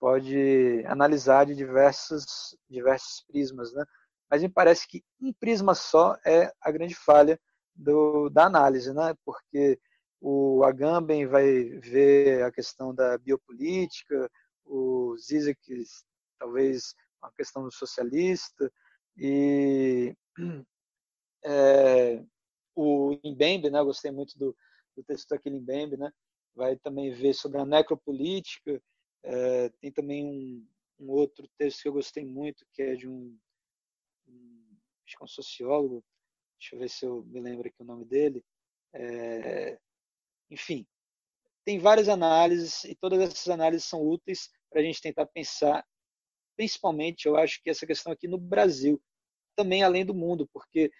[0.00, 3.84] pode analisar de diversos diversos prismas, né?
[4.30, 7.38] Mas me parece que um prisma só é a grande falha
[7.74, 9.14] do, da análise, né?
[9.24, 9.78] Porque
[10.24, 14.30] o Agamben vai ver a questão da biopolítica,
[14.64, 15.84] o Zizek
[16.38, 18.72] talvez uma questão socialista
[19.16, 20.16] e
[21.44, 22.24] é,
[22.72, 23.82] o Imbembe, né?
[23.82, 24.56] Gostei muito do,
[24.96, 26.12] do texto daquele Imbembe, né?
[26.54, 28.80] Vai também ver sobre a necropolítica.
[29.24, 30.66] É, tem também um,
[31.00, 33.36] um, outro texto que eu gostei muito, que é de um,
[34.28, 36.04] um, acho que é um sociólogo.
[36.60, 38.44] Deixa eu ver se eu me lembro aqui o nome dele.
[38.92, 39.80] É,
[40.52, 40.86] enfim,
[41.64, 45.84] tem várias análises e todas essas análises são úteis para a gente tentar pensar,
[46.56, 49.00] principalmente, eu acho que essa questão aqui no Brasil,
[49.56, 50.90] também além do mundo, porque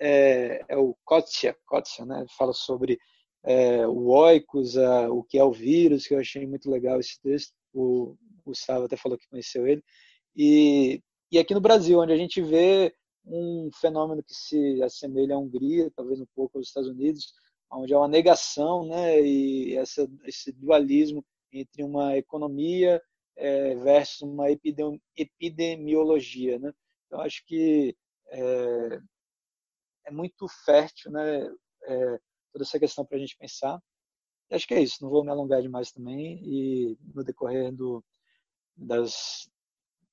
[0.00, 2.24] é, é o Kotzia, Kotzia né?
[2.36, 2.98] fala sobre
[3.44, 7.20] é, o oikos, a, o que é o vírus, que eu achei muito legal esse
[7.20, 9.82] texto, o Gustavo até falou que conheceu ele,
[10.34, 12.94] e, e aqui no Brasil, onde a gente vê
[13.26, 17.32] um fenômeno que se assemelha à Hungria, talvez um pouco aos Estados Unidos,
[17.70, 23.02] onde há uma negação né, e essa, esse dualismo entre uma economia
[23.36, 24.46] é, versus uma
[25.16, 26.58] epidemiologia.
[26.58, 26.72] Né?
[27.06, 27.96] Então, acho que
[28.28, 29.00] é,
[30.06, 31.48] é muito fértil né,
[31.84, 32.18] é,
[32.52, 33.80] toda essa questão para a gente pensar.
[34.50, 38.04] E acho que é isso, não vou me alongar demais também, e no decorrer do,
[38.76, 39.48] das,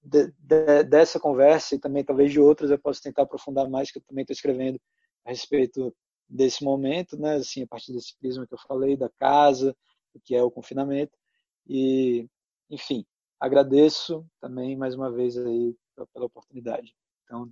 [0.01, 3.99] de, de, dessa conversa e também talvez de outras eu posso tentar aprofundar mais, que
[3.99, 4.79] eu também estou escrevendo
[5.25, 5.95] a respeito
[6.31, 9.75] desse momento, né, assim, a partir desse prisma que eu falei, da casa,
[10.13, 11.17] o que é o confinamento.
[11.67, 12.27] E,
[12.69, 13.05] enfim,
[13.39, 15.75] agradeço também mais uma vez aí
[16.13, 16.95] pela oportunidade.
[17.25, 17.51] Então,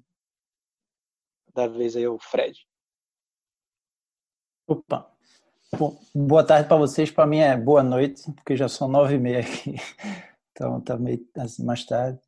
[1.54, 2.58] da vez aí o Fred.
[4.66, 5.12] Opa.
[5.78, 7.12] Bom, boa tarde para vocês.
[7.12, 9.76] Para mim é boa noite, porque já são nove e meia aqui.
[10.52, 12.20] Então está meio assim, mais tarde.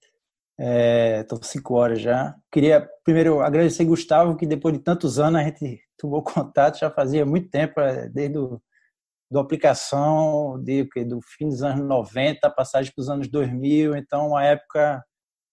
[0.64, 2.36] Estou é, cinco horas já.
[2.52, 7.26] Queria primeiro agradecer Gustavo, que depois de tantos anos a gente tomou contato, já fazia
[7.26, 8.62] muito tempo, é, desde o
[9.32, 14.44] do aplicação de, do fim dos anos 90, passagem para os anos 2000, então uma
[14.44, 15.02] época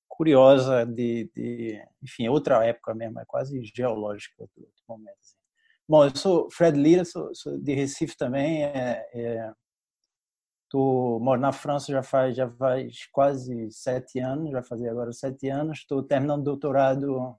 [0.09, 5.17] curiosa de, de, enfim, outra época mesmo, é quase geológica outro momento.
[5.21, 5.37] Assim.
[5.89, 9.53] Bom, eu sou Fred Lira, sou, sou de Recife também, é, é,
[10.69, 15.49] tô, moro na França já faz, já faz quase sete anos, já fazia agora sete
[15.49, 17.37] anos, estou terminando doutorado.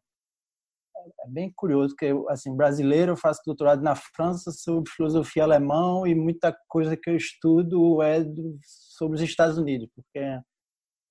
[1.22, 6.06] É bem curioso que eu, assim brasileiro eu faço doutorado na França sobre filosofia alemão
[6.06, 10.20] e muita coisa que eu estudo é do, sobre os Estados Unidos porque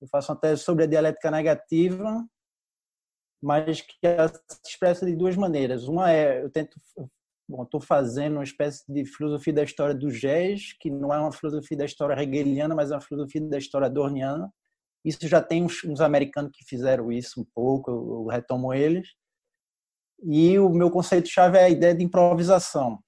[0.01, 2.23] eu faço uma tese sobre a dialética negativa
[3.41, 5.87] mas que se expressa de duas maneiras.
[5.87, 6.79] Uma é eu tento
[7.49, 11.31] bom estou fazendo uma espécie de filosofia da história do Gés que não é uma
[11.31, 14.51] filosofia da história hegeliana mas é uma filosofia da história adorniana
[15.03, 19.07] isso já tem uns, uns americanos que fizeram isso um pouco eu, eu retomo eles
[20.23, 22.99] e o meu conceito-chave é a ideia de improvisação,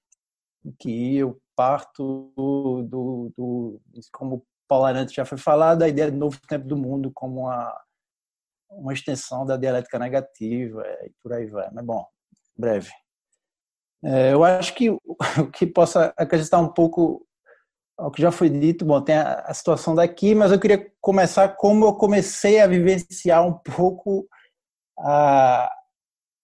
[0.80, 3.82] que eu parto do, do, do
[4.14, 7.82] como Paulo Arantes já foi falado, a ideia do novo tempo do mundo como uma,
[8.70, 11.70] uma extensão da dialética negativa e por aí vai.
[11.74, 12.06] Mas, bom,
[12.58, 12.92] breve.
[14.04, 15.00] É, eu acho que o
[15.54, 17.26] que possa acrescentar um pouco
[17.98, 21.50] ao que já foi dito, bom, tem a, a situação daqui, mas eu queria começar
[21.50, 24.28] como eu comecei a vivenciar um pouco
[24.98, 25.72] a,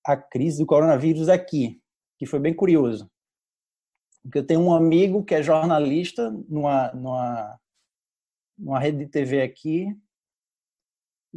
[0.05, 1.81] a crise do coronavírus aqui,
[2.19, 3.09] que foi bem curioso.
[4.21, 7.59] Porque eu tenho um amigo que é jornalista numa, numa,
[8.57, 9.87] numa rede de TV aqui,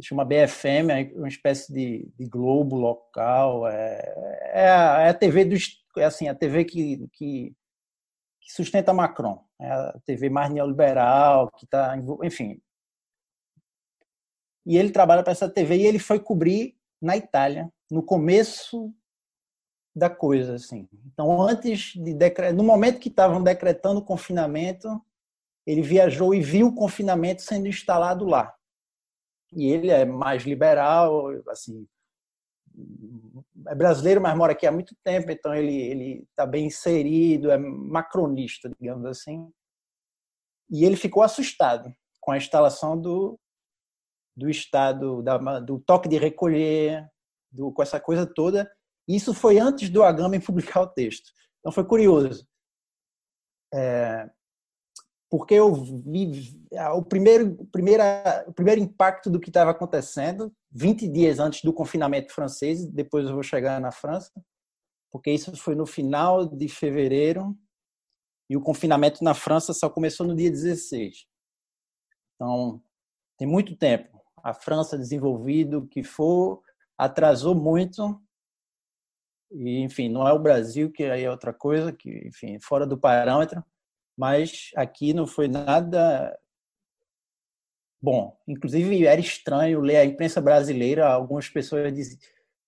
[0.03, 3.67] chama BFM, é uma espécie de, de globo local.
[3.67, 5.55] É, é, a, é a TV do,
[5.97, 7.55] é assim, a TV que, que,
[8.41, 9.43] que sustenta Macron.
[9.59, 12.59] É a TV mais neoliberal, que está, enfim.
[14.65, 18.93] E ele trabalha para essa TV e ele foi cobrir na Itália no começo
[19.95, 20.87] da coisa, assim.
[21.07, 22.53] Então, antes de decre...
[22.53, 25.01] no momento que estavam decretando o confinamento,
[25.65, 28.53] ele viajou e viu o confinamento sendo instalado lá.
[29.53, 31.85] E ele é mais liberal, assim,
[33.67, 37.57] é brasileiro, mas mora aqui há muito tempo, então ele ele está bem inserido, é
[37.57, 39.51] macronista, digamos assim.
[40.69, 43.39] E ele ficou assustado com a instalação do
[44.35, 47.05] do estado da, do toque de recolher,
[47.51, 48.71] do, com essa coisa toda.
[49.07, 51.31] Isso foi antes do Agamben publicar o texto.
[51.59, 52.47] Então foi curioso.
[53.73, 54.29] É,
[55.31, 56.53] porque eu vi
[56.93, 62.33] o primeiro, primeira, o primeiro impacto do que estava acontecendo, 20 dias antes do confinamento
[62.33, 64.29] francês, depois eu vou chegar na França.
[65.09, 67.57] porque isso foi no final de fevereiro
[68.49, 71.25] e o confinamento na França só começou no dia 16.
[72.35, 72.83] Então,
[73.37, 74.21] tem muito tempo.
[74.43, 76.61] A França desenvolvido que for
[76.97, 78.21] atrasou muito
[79.49, 82.97] e enfim não é o Brasil que aí é outra coisa que enfim fora do
[82.97, 83.63] parâmetro
[84.21, 86.37] mas aqui não foi nada
[87.99, 88.37] bom.
[88.47, 92.03] Inclusive era estranho ler a imprensa brasileira algumas pessoas de,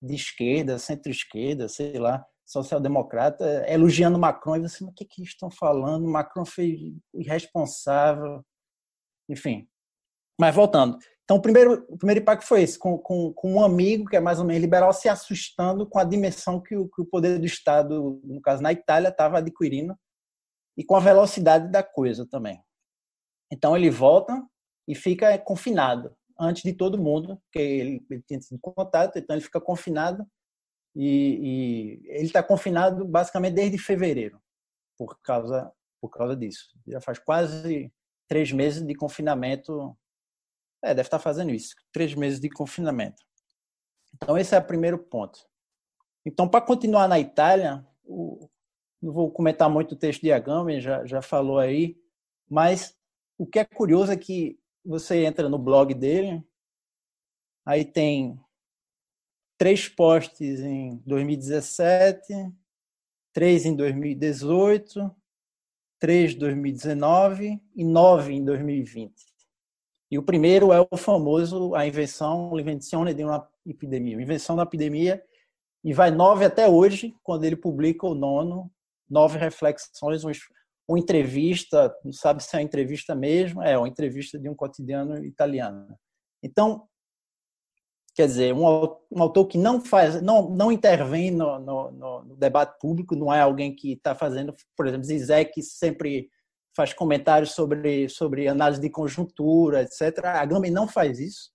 [0.01, 5.51] de esquerda centro-esquerda sei lá social-democrata elogiando Macron e você mas o que que estão
[5.51, 6.07] falando?
[6.07, 8.43] Macron foi irresponsável.
[9.29, 9.67] Enfim.
[10.41, 10.97] Mas voltando.
[11.23, 14.19] Então, o primeiro, o primeiro impacto foi esse, com, com, com, um amigo que é
[14.19, 17.45] mais ou menos liberal se assustando com a dimensão que o, que o poder do
[17.45, 19.95] Estado, no caso na Itália, estava adquirindo
[20.77, 22.61] e com a velocidade da coisa também.
[23.51, 24.41] Então, ele volta
[24.87, 29.43] e fica confinado antes de todo mundo, porque ele, ele tinha sido contato, então ele
[29.43, 30.25] fica confinado
[30.95, 34.41] e, e ele está confinado basicamente desde fevereiro
[34.97, 36.77] por causa por causa disso.
[36.85, 37.89] Já faz quase
[38.27, 39.97] três meses de confinamento
[40.83, 41.75] é, deve estar fazendo isso.
[41.93, 43.23] Três meses de confinamento.
[44.13, 45.39] Então, esse é o primeiro ponto.
[46.25, 48.49] Então, para continuar na Itália, o,
[49.03, 51.97] não vou comentar muito o texto de Agame, já, já falou aí,
[52.49, 52.97] mas
[53.37, 56.41] o que é curioso é que você entra no blog dele,
[57.65, 58.39] aí tem
[59.57, 62.33] três posts em 2017,
[63.33, 65.13] três em 2018,
[65.99, 69.13] três em 2019 e nove em 2020.
[70.09, 75.21] E o primeiro é o famoso a invenção, l'invenzione de uma epidemia, invenção da epidemia,
[75.83, 78.71] e vai nove até hoje, quando ele publica o nono,
[79.09, 80.23] nove reflexões,
[80.87, 85.23] uma entrevista, não sabe se é uma entrevista mesmo, é uma entrevista de um cotidiano
[85.23, 85.87] italiano.
[86.43, 86.87] Então,
[88.15, 88.65] quer dizer, um,
[89.21, 91.91] autor que não faz, não, não intervém no, no,
[92.23, 96.29] no debate público, não é alguém que está fazendo, por exemplo, Zizek sempre
[96.75, 100.25] faz comentários sobre, sobre análise de conjuntura, etc.
[100.25, 101.51] A Gami não faz isso.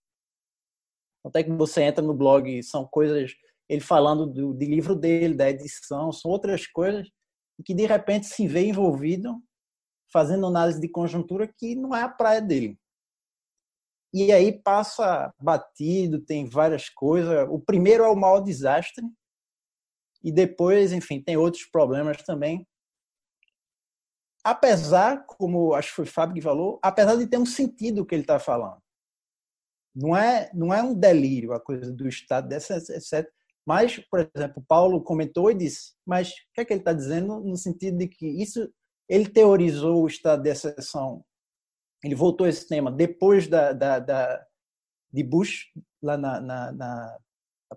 [1.25, 3.33] Até que você entra no blog, são coisas,
[3.69, 7.09] ele falando do, do livro dele, da edição, são outras coisas,
[7.59, 9.43] e que de repente se vê envolvido
[10.13, 12.79] fazendo análise de conjuntura que não é a praia dele.
[14.13, 17.47] E aí passa batido, tem várias coisas.
[17.51, 19.05] O primeiro é o maior desastre,
[20.25, 22.67] e depois, enfim, tem outros problemas também
[24.49, 28.07] apesar, como acho que foi o Fábio que falou, apesar de ter um sentido o
[28.07, 28.81] que ele está falando.
[29.95, 33.31] Não é, não é um delírio a coisa do Estado, dessa, etc.
[33.69, 37.39] Mas, por exemplo, Paulo comentou e disse, mas o que é que ele está dizendo
[37.41, 38.67] no sentido de que isso,
[39.07, 41.23] ele teorizou o estado de exceção,
[42.03, 44.47] ele voltou a esse tema depois da, da, da
[45.13, 45.67] de Bush,
[46.03, 47.19] lá na, na, na,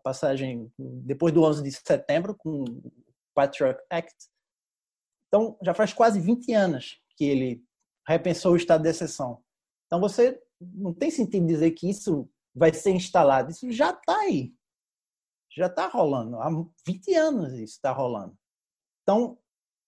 [0.01, 2.91] passagem, depois do 11 de setembro, com o
[3.33, 4.15] Patriot Act,
[5.27, 7.61] então, já faz quase 20 anos que ele
[8.07, 9.43] repensou o estado de exceção.
[9.87, 13.51] Então, você não tem sentido dizer que isso vai ser instalado.
[13.51, 14.53] Isso já está aí.
[15.55, 16.37] Já está rolando.
[16.37, 16.49] Há
[16.85, 18.37] 20 anos isso está rolando.
[19.03, 19.37] Então,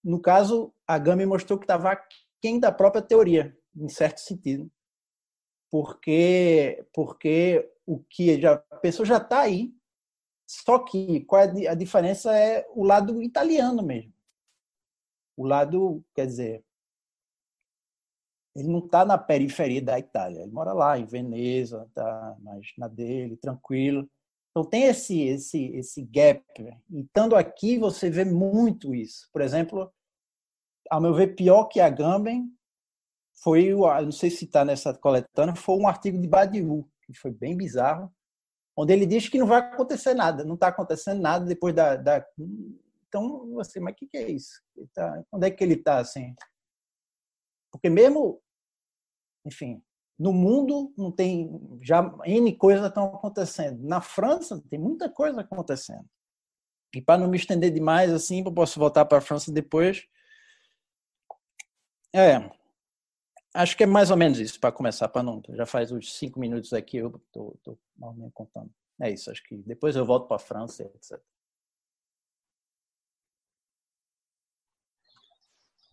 [0.03, 1.97] no caso, a Gami mostrou que estava
[2.41, 4.69] quem da própria teoria, em certo sentido.
[5.71, 9.73] Porque, porque o que já, a pessoa já está aí,
[10.45, 14.13] só que qual é a diferença é o lado italiano mesmo
[15.35, 16.63] o lado, quer dizer,
[18.55, 21.89] ele não está na periferia da Itália, ele mora lá em Veneza,
[22.39, 24.07] mais na dele, tranquilo.
[24.53, 26.43] Então tem esse esse esse gap.
[26.91, 29.27] E estando aqui você vê muito isso.
[29.33, 29.91] Por exemplo,
[30.89, 32.47] ao meu ver pior que a Gamben
[33.41, 37.31] foi o, não sei se está nessa coletânea, foi um artigo de Badiou, que foi
[37.31, 38.13] bem bizarro,
[38.77, 42.23] onde ele diz que não vai acontecer nada, não está acontecendo nada depois da, da
[43.13, 44.59] então, você, mas o que, que é isso?
[44.91, 46.33] Tá, onde é que ele está, assim?
[47.71, 48.41] Porque mesmo,
[49.45, 49.83] enfim,
[50.23, 51.51] no mundo não tem,
[51.81, 53.83] já N coisas estão acontecendo.
[53.83, 56.05] Na França tem muita coisa acontecendo.
[56.95, 60.07] E para não me estender demais, assim, eu posso voltar para a França depois.
[62.15, 62.49] É,
[63.53, 65.41] acho que é mais ou menos isso para começar, para não.
[65.49, 68.71] Já faz uns cinco minutos aqui eu estou normalmente contando.
[69.01, 71.19] É isso, acho que depois eu volto para a França, etc.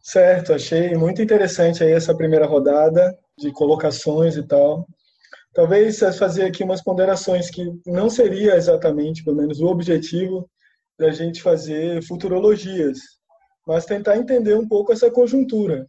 [0.03, 4.86] Certo, achei muito interessante aí essa primeira rodada de colocações e tal.
[5.53, 10.48] Talvez fazer aqui umas ponderações que não seria exatamente, pelo menos, o objetivo
[10.98, 12.98] da gente fazer futurologias,
[13.66, 15.86] mas tentar entender um pouco essa conjuntura.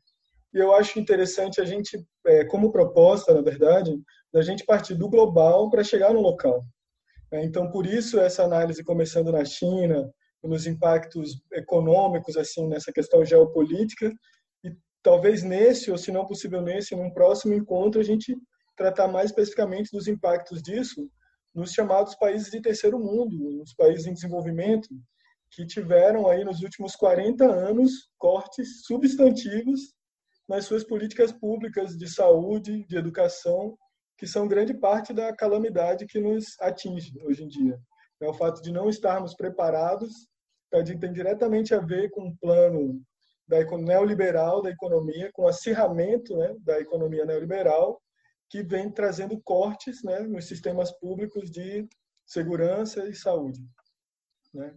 [0.53, 3.97] E eu acho interessante a gente, é, como proposta, na verdade,
[4.34, 6.66] da gente partir do global para chegar no local.
[7.32, 10.12] Então, por isso, essa análise começando na China,
[10.44, 14.12] nos impactos econômicos assim nessa questão geopolítica
[14.64, 18.36] e talvez nesse ou se não possível nesse num próximo encontro a gente
[18.76, 21.10] tratar mais especificamente dos impactos disso
[21.54, 24.88] nos chamados países de terceiro mundo, nos países em desenvolvimento,
[25.52, 29.94] que tiveram aí nos últimos 40 anos cortes substantivos
[30.48, 33.78] nas suas políticas públicas de saúde, de educação,
[34.18, 37.78] que são grande parte da calamidade que nos atinge hoje em dia.
[38.22, 40.28] É o fato de não estarmos preparados,
[41.00, 43.02] tem diretamente a ver com o plano
[43.48, 48.02] da neoliberal da economia, com o acirramento né, da economia neoliberal,
[48.50, 51.88] que vem trazendo cortes né, nos sistemas públicos de
[52.26, 53.62] segurança e saúde.
[54.54, 54.74] Né?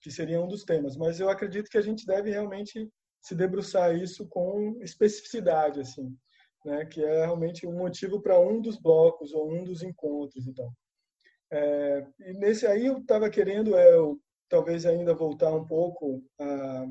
[0.00, 0.96] que seria um dos temas.
[0.96, 2.88] Mas eu acredito que a gente deve realmente
[3.20, 6.16] se debruçar isso com especificidade, assim,
[6.64, 6.84] né?
[6.86, 10.72] Que é realmente um motivo para um dos blocos ou um dos encontros, então.
[11.50, 13.90] É, e nesse aí eu estava querendo, é,
[14.48, 16.86] talvez ainda voltar um pouco a,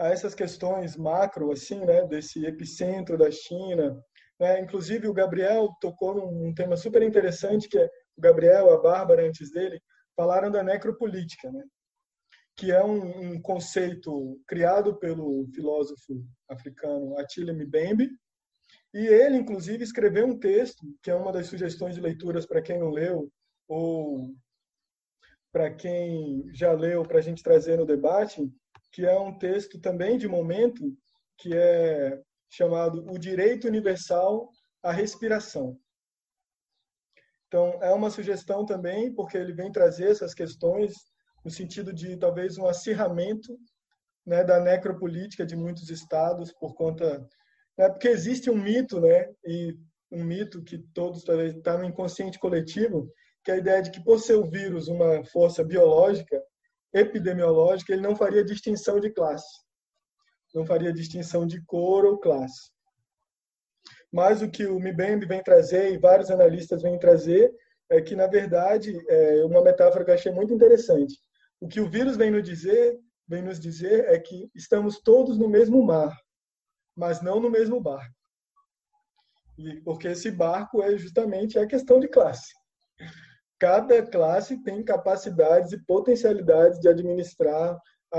[0.00, 2.06] a essas questões macro, assim, né?
[2.06, 4.00] Desse epicentro da China.
[4.38, 4.60] Né?
[4.60, 9.50] Inclusive o Gabriel tocou num tema super interessante que é o Gabriel, a Bárbara antes
[9.52, 9.80] dele
[10.16, 11.62] falaram da necropolítica, né?
[12.56, 18.10] que é um, um, conceito criado pelo filósofo africano Attila Mbembe,
[18.94, 22.78] e ele, inclusive, escreveu um texto, que é uma das sugestões de leituras para quem
[22.78, 23.30] não leu,
[23.66, 24.28] ou
[25.52, 28.50] para quem já leu, para a gente trazer no debate,
[28.90, 30.82] que é um texto também de momento,
[31.38, 32.18] que é
[32.50, 34.50] chamado O Direito Universal
[34.82, 35.78] à Respiração.
[37.46, 40.94] Então, é uma sugestão também, porque ele vem trazer essas questões
[41.44, 43.58] no sentido de talvez um acirramento
[44.24, 47.18] né, da necropolítica de muitos estados por conta
[47.76, 49.76] né, porque existe um mito né e
[50.10, 53.12] um mito que todos talvez está no inconsciente coletivo
[53.44, 56.42] que é a ideia de que por ser o vírus uma força biológica
[56.94, 59.60] epidemiológica ele não faria distinção de classe
[60.54, 62.70] não faria distinção de cor ou classe
[64.12, 67.52] mas o que o Mbembe vem trazer e vários analistas vêm trazer
[67.90, 71.14] é que na verdade é uma metáfora que eu achei muito interessante
[71.62, 75.48] o que o vírus vem nos dizer, vem nos dizer é que estamos todos no
[75.48, 76.12] mesmo mar,
[76.96, 78.12] mas não no mesmo barco.
[79.56, 82.52] E porque esse barco é justamente a questão de classe.
[83.62, 87.78] Cada classe tem capacidades e potencialidades de administrar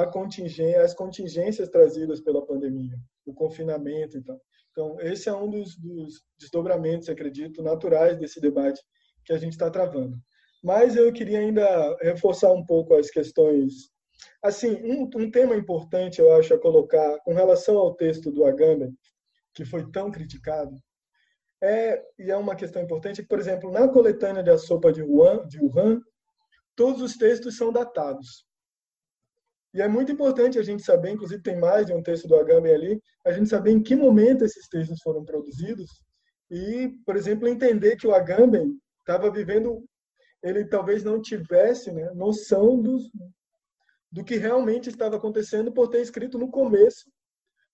[0.10, 4.40] contingência, as contingências trazidas pela pandemia, o confinamento e tal.
[4.72, 8.82] Então, esse é um dos, dos desdobramentos, acredito, naturais desse debate
[9.26, 10.18] que a gente está travando.
[10.64, 13.92] Mas eu queria ainda reforçar um pouco as questões.
[14.42, 18.98] Assim, um, um tema importante, eu acho, a colocar com relação ao texto do Agamben,
[19.54, 20.74] que foi tão criticado,
[21.64, 25.48] é, e é uma questão importante, por exemplo, na coletânea de A Sopa de Wuhan,
[25.48, 26.02] de Wuhan
[26.76, 28.46] todos os textos são datados.
[29.74, 32.74] E é muito importante a gente saber, inclusive tem mais de um texto do Agamben
[32.74, 35.90] ali, a gente saber em que momento esses textos foram produzidos
[36.52, 39.86] e, por exemplo, entender que o Agamben estava vivendo
[40.44, 43.10] ele talvez não tivesse né, noção dos,
[44.12, 47.10] do que realmente estava acontecendo por ter escrito no começo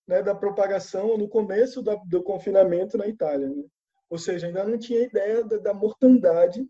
[0.06, 3.48] né, da propagação, no começo da, do confinamento na Itália.
[3.48, 3.64] Né?
[4.10, 6.66] Ou seja, ainda não tinha ideia da, da, mortandade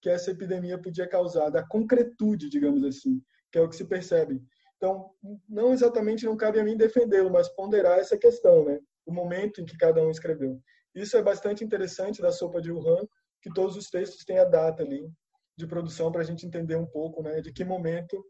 [0.00, 3.20] que essa epidemia podia causar, da concretude, digamos assim,
[3.50, 4.40] que é o que se percebe.
[4.76, 5.10] Então,
[5.48, 8.78] não exatamente não cabe a mim defendê-lo, mas ponderar essa questão, né?
[9.08, 10.60] o momento em que cada um escreveu.
[10.94, 13.06] Isso é bastante interessante da sopa de Wuhan,
[13.40, 15.10] que todos os textos têm a data ali,
[15.56, 18.22] de produção para a gente entender um pouco né, de que momento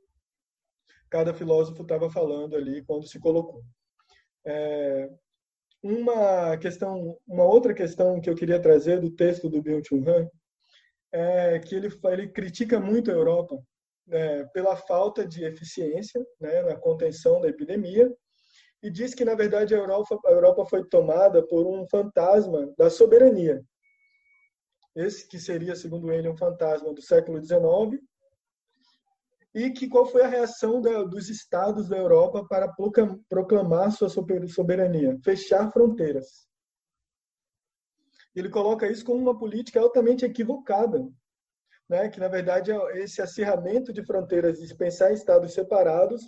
[1.11, 3.63] cada filósofo estava falando ali quando se colocou.
[4.47, 5.11] É,
[5.83, 10.29] uma questão, uma outra questão que eu queria trazer do texto do Byung-Chul Han
[11.13, 13.57] é que ele, ele critica muito a Europa
[14.07, 18.13] né, pela falta de eficiência né, na contenção da epidemia
[18.83, 22.91] e diz que na verdade a Europa, a Europa foi tomada por um fantasma da
[22.91, 23.63] soberania,
[24.99, 28.03] esse que seria, segundo ele, um fantasma do século XIX,
[29.55, 32.73] e que qual foi a reação da, dos estados da Europa para
[33.29, 35.19] proclamar sua soberania?
[35.25, 36.47] Fechar fronteiras.
[38.35, 41.09] Ele coloca isso como uma política altamente equivocada,
[41.89, 42.09] né?
[42.09, 46.23] que na verdade esse acirramento de fronteiras, de pensar estados separados,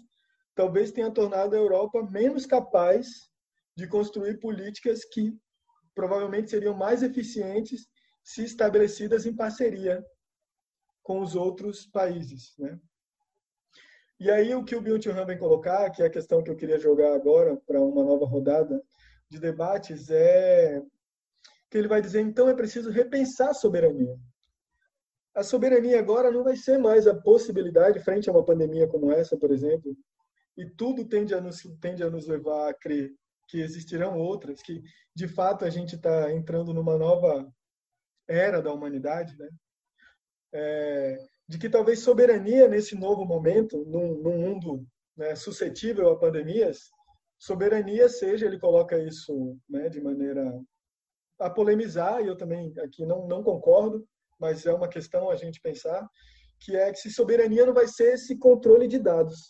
[0.54, 3.30] talvez tenha tornado a Europa menos capaz
[3.76, 5.38] de construir políticas que
[5.94, 7.86] provavelmente seriam mais eficientes
[8.22, 10.04] se estabelecidas em parceria
[11.02, 12.54] com os outros países.
[12.58, 12.78] Né?
[14.20, 16.56] E aí o que o Bill Han vem colocar, que é a questão que eu
[16.56, 18.80] queria jogar agora para uma nova rodada
[19.30, 20.82] de debates, é
[21.70, 24.14] que ele vai dizer, então é preciso repensar a soberania.
[25.34, 29.38] a soberania agora não vai ser mais a possibilidade frente a uma pandemia como essa,
[29.38, 29.96] por exemplo,
[30.56, 33.10] e tudo tende a nos, tende a nos levar a crer
[33.48, 34.82] que existirão outras, que
[35.14, 37.50] de fato a gente está entrando numa nova
[38.28, 39.48] era da humanidade, né?
[40.52, 41.18] É,
[41.50, 44.86] de que talvez soberania nesse novo momento, num, num mundo
[45.16, 46.78] né, suscetível a pandemias,
[47.36, 50.48] soberania seja, ele coloca isso né, de maneira
[51.40, 54.06] a polemizar, e eu também aqui não, não concordo,
[54.38, 56.08] mas é uma questão a gente pensar,
[56.60, 59.48] que é que se soberania não vai ser esse controle de dados.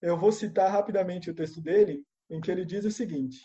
[0.00, 3.40] Eu vou citar rapidamente o texto dele, em que ele diz o seguinte: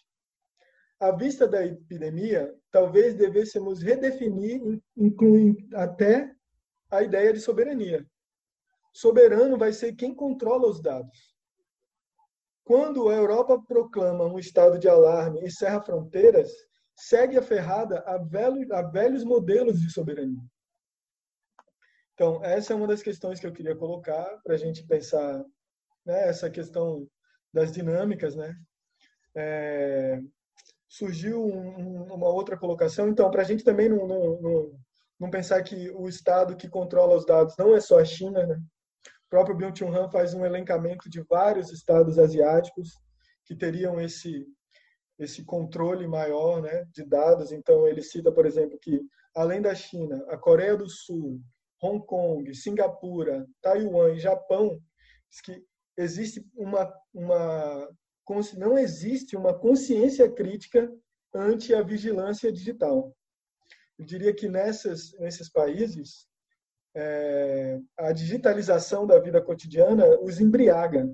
[1.00, 4.62] à vista da epidemia, talvez devêssemos redefinir,
[4.96, 6.36] incluindo até
[6.92, 8.06] a ideia de soberania.
[8.94, 11.34] Soberano vai ser quem controla os dados.
[12.64, 16.52] Quando a Europa proclama um estado de alarme e cerra fronteiras,
[16.96, 20.42] segue aferrada a velhos, a velhos modelos de soberania.
[22.14, 25.44] Então, essa é uma das questões que eu queria colocar para a gente pensar
[26.06, 27.08] né, essa questão
[27.52, 28.36] das dinâmicas.
[28.36, 28.56] Né?
[29.36, 30.22] É,
[30.88, 34.80] surgiu um, uma outra colocação, então, para a gente também não, não, não,
[35.22, 38.46] não, pensar que o Estado que controla os dados não é só a China.
[38.46, 38.56] Né?
[38.56, 42.90] O próprio Byung-Chul Han faz um elencamento de vários estados asiáticos
[43.46, 44.48] que teriam esse
[45.20, 47.52] esse controle maior né, de dados.
[47.52, 49.00] Então, ele cita, por exemplo, que
[49.36, 51.40] além da China, a Coreia do Sul,
[51.80, 54.82] Hong Kong, Singapura, Taiwan e Japão,
[55.44, 55.64] que
[55.96, 57.88] existe uma, uma
[58.58, 60.92] não existe uma consciência crítica
[61.32, 63.16] ante a vigilância digital.
[64.02, 66.28] Eu diria que nessas, nesses países,
[66.96, 71.08] é, a digitalização da vida cotidiana os embriaga.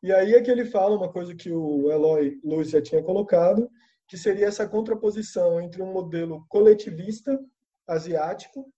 [0.00, 3.68] E aí é que ele fala uma coisa que o Eloy Luz já tinha colocado,
[4.06, 7.36] que seria essa contraposição entre um modelo coletivista
[7.84, 8.72] asiático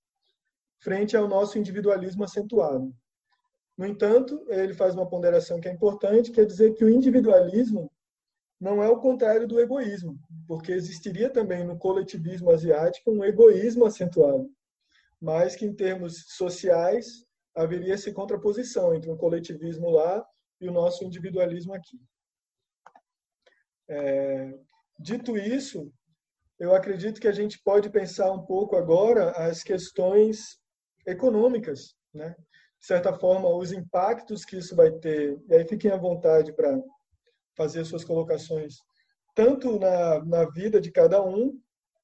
[0.78, 2.90] frente ao nosso individualismo acentuado.
[3.76, 7.92] No entanto, ele faz uma ponderação que é importante, que é dizer que o individualismo
[8.60, 14.50] não é o contrário do egoísmo, porque existiria também no coletivismo asiático um egoísmo acentuado,
[15.20, 17.24] mas que em termos sociais
[17.54, 20.24] haveria essa contraposição entre um coletivismo lá
[20.60, 22.00] e o nosso individualismo aqui.
[23.88, 24.54] É,
[24.98, 25.92] dito isso,
[26.58, 30.58] eu acredito que a gente pode pensar um pouco agora as questões
[31.06, 32.34] econômicas, né?
[32.80, 35.38] De certa forma, os impactos que isso vai ter.
[35.48, 36.78] E aí fiquem à vontade para
[37.56, 38.74] fazer suas colocações,
[39.34, 41.58] tanto na, na vida de cada um,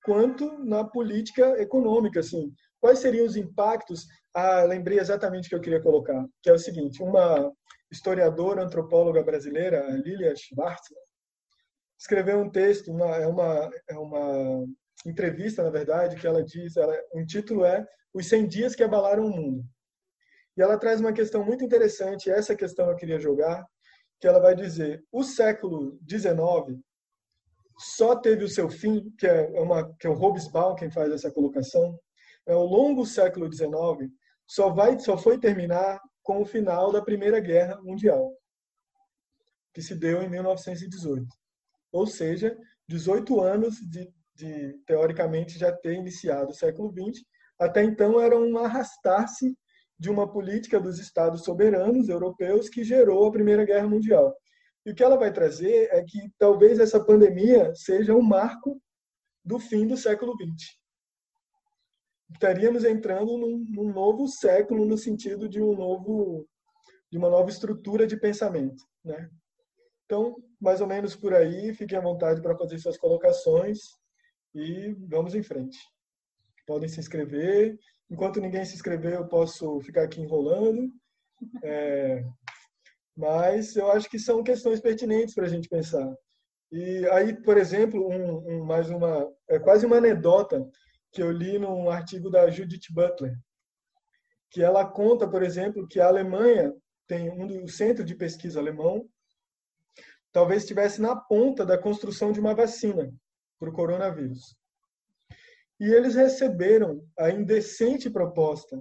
[0.05, 2.21] quanto na política econômica.
[2.21, 4.07] Assim, quais seriam os impactos?
[4.35, 7.53] Ah, lembrei exatamente o que eu queria colocar, que é o seguinte: uma
[7.91, 11.01] historiadora, antropóloga brasileira, Lilia Schwartzman,
[11.99, 14.65] escreveu um texto, uma, é, uma, é uma
[15.07, 19.27] entrevista, na verdade, que ela diz, ela, um título é Os 100 Dias que Abalaram
[19.27, 19.65] o Mundo.
[20.57, 23.65] E ela traz uma questão muito interessante, essa questão eu queria jogar,
[24.21, 26.79] que ela vai dizer, o século XIX
[27.79, 31.31] só teve o seu fim, que é, uma, que é o Hobsbawm quem faz essa
[31.31, 31.99] colocação,
[32.47, 34.13] é o longo século XIX
[34.47, 38.31] só vai só foi terminar com o final da Primeira Guerra Mundial,
[39.73, 41.27] que se deu em 1918.
[41.93, 42.57] Ou seja,
[42.89, 47.25] 18 anos de, de teoricamente já ter iniciado o século XX,
[47.59, 49.57] até então era um arrastar-se
[50.01, 54.35] de uma política dos estados soberanos europeus que gerou a Primeira Guerra Mundial.
[54.85, 58.81] E o que ela vai trazer é que talvez essa pandemia seja um marco
[59.45, 60.81] do fim do século XX
[62.33, 66.47] estaríamos entrando num, num, novo século no sentido de um novo
[67.11, 69.29] de uma nova estrutura de pensamento, né?
[70.05, 73.79] Então, mais ou menos por aí, fiquem à vontade para fazer suas colocações
[74.55, 75.77] e vamos em frente.
[76.67, 77.77] Podem se inscrever.
[78.11, 80.91] Enquanto ninguém se inscrever, eu posso ficar aqui enrolando.
[81.63, 82.25] É,
[83.17, 86.13] mas eu acho que são questões pertinentes para a gente pensar.
[86.73, 90.69] E aí, por exemplo, um, um, mais uma é quase uma anedota
[91.13, 93.37] que eu li num artigo da Judith Butler,
[94.51, 96.73] que ela conta, por exemplo, que a Alemanha
[97.07, 99.09] tem um do centro de pesquisa alemão,
[100.33, 103.13] talvez estivesse na ponta da construção de uma vacina
[103.59, 104.57] para o coronavírus.
[105.81, 108.81] E eles receberam a indecente proposta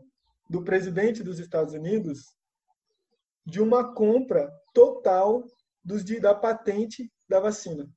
[0.50, 2.36] do presidente dos Estados Unidos
[3.46, 5.44] de uma compra total
[5.84, 7.90] dos, da patente da vacina.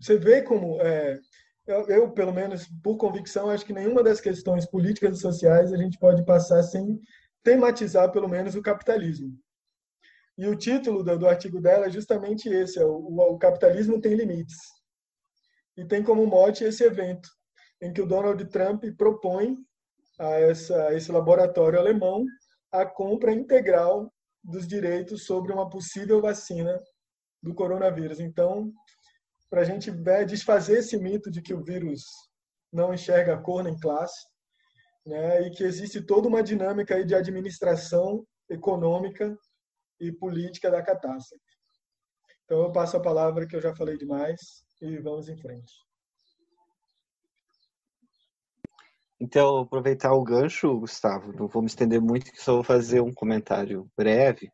[0.00, 1.18] Você vê como é,
[1.66, 5.76] eu, eu, pelo menos por convicção, acho que nenhuma das questões políticas e sociais a
[5.76, 6.98] gente pode passar sem
[7.42, 9.36] tematizar pelo menos o capitalismo.
[10.38, 14.14] E o título do, do artigo dela é justamente esse: é o, o, capitalismo tem
[14.14, 14.77] limites.
[15.78, 17.30] E tem como mote esse evento.
[17.80, 19.56] em que o Donald Trump propõe
[20.18, 22.24] a, essa, a esse laboratório alemão
[22.72, 24.12] a compra integral
[24.42, 26.76] dos direitos sobre uma possível vacina
[27.40, 28.18] do coronavírus.
[28.18, 28.72] Então,
[29.48, 29.92] para a gente
[30.26, 32.02] desfazer esse mito de que o vírus
[32.72, 34.26] não enxerga cor nem classe,
[35.06, 39.38] né, e que existe toda uma dinâmica aí de administração econômica
[40.00, 41.40] e política da catástrofe.
[42.44, 45.86] Então, eu passo a palavra que eu já falei demais e vamos em frente.
[49.20, 53.90] Então, aproveitar o gancho, Gustavo, não vou me estender muito, só vou fazer um comentário
[53.96, 54.50] breve.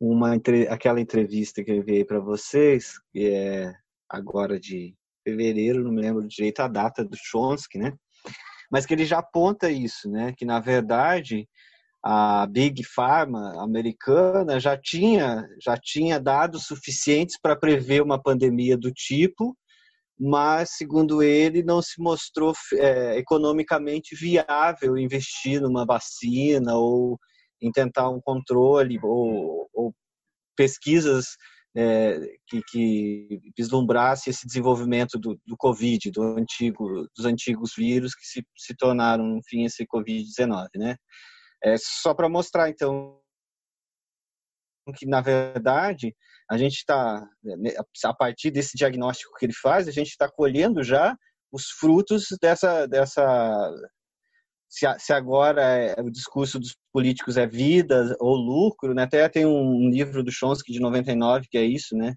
[0.00, 0.34] Uma,
[0.68, 3.72] aquela entrevista que eu enviei para vocês, que é
[4.08, 7.96] agora de fevereiro, não me lembro direito a data do Chomsky, né?
[8.68, 10.32] Mas que ele já aponta isso, né?
[10.36, 11.48] Que na verdade
[12.04, 18.92] a Big Pharma americana já tinha já tinha dados suficientes para prever uma pandemia do
[18.92, 19.56] tipo
[20.24, 27.18] mas, segundo ele, não se mostrou é, economicamente viável investir numa vacina ou
[27.60, 29.92] em tentar um controle ou, ou
[30.56, 31.36] pesquisas
[31.76, 38.24] é, que, que vislumbrasse esse desenvolvimento do, do Covid, do antigo, dos antigos vírus que
[38.24, 40.96] se, se tornaram, enfim, esse Covid-19, né?
[41.64, 43.20] É, só para mostrar, então,
[44.96, 46.14] que, na verdade,
[46.50, 47.72] a gente está, né,
[48.04, 51.16] a partir desse diagnóstico que ele faz, a gente está colhendo já
[51.52, 53.70] os frutos dessa, dessa
[54.72, 59.02] se, agora é, o discurso dos políticos é vida ou lucro, né?
[59.02, 62.14] Até tem um livro do Chomsky de 99 que é isso, né?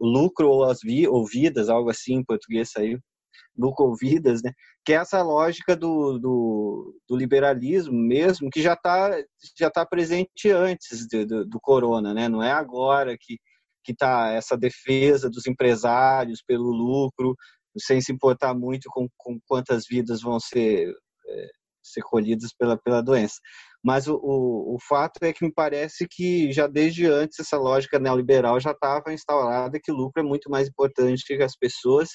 [0.00, 2.98] Lucro ou as vi, ou vidas, algo assim em português saiu.
[3.60, 4.52] Lucro ou vidas, né?
[4.84, 9.10] Que é essa lógica do, do, do liberalismo mesmo, que já está
[9.58, 12.28] já tá presente antes do, do, do corona, né?
[12.28, 13.36] Não é agora que
[13.82, 17.34] que está essa defesa dos empresários pelo lucro,
[17.78, 20.92] sem se importar muito com, com quantas vidas vão ser,
[21.28, 21.48] é,
[21.82, 23.36] ser colhidas pela, pela doença.
[23.82, 27.98] Mas o, o, o, fato é que me parece que já desde antes essa lógica
[27.98, 32.10] neoliberal já estava instaurada que o lucro é muito mais importante que as pessoas.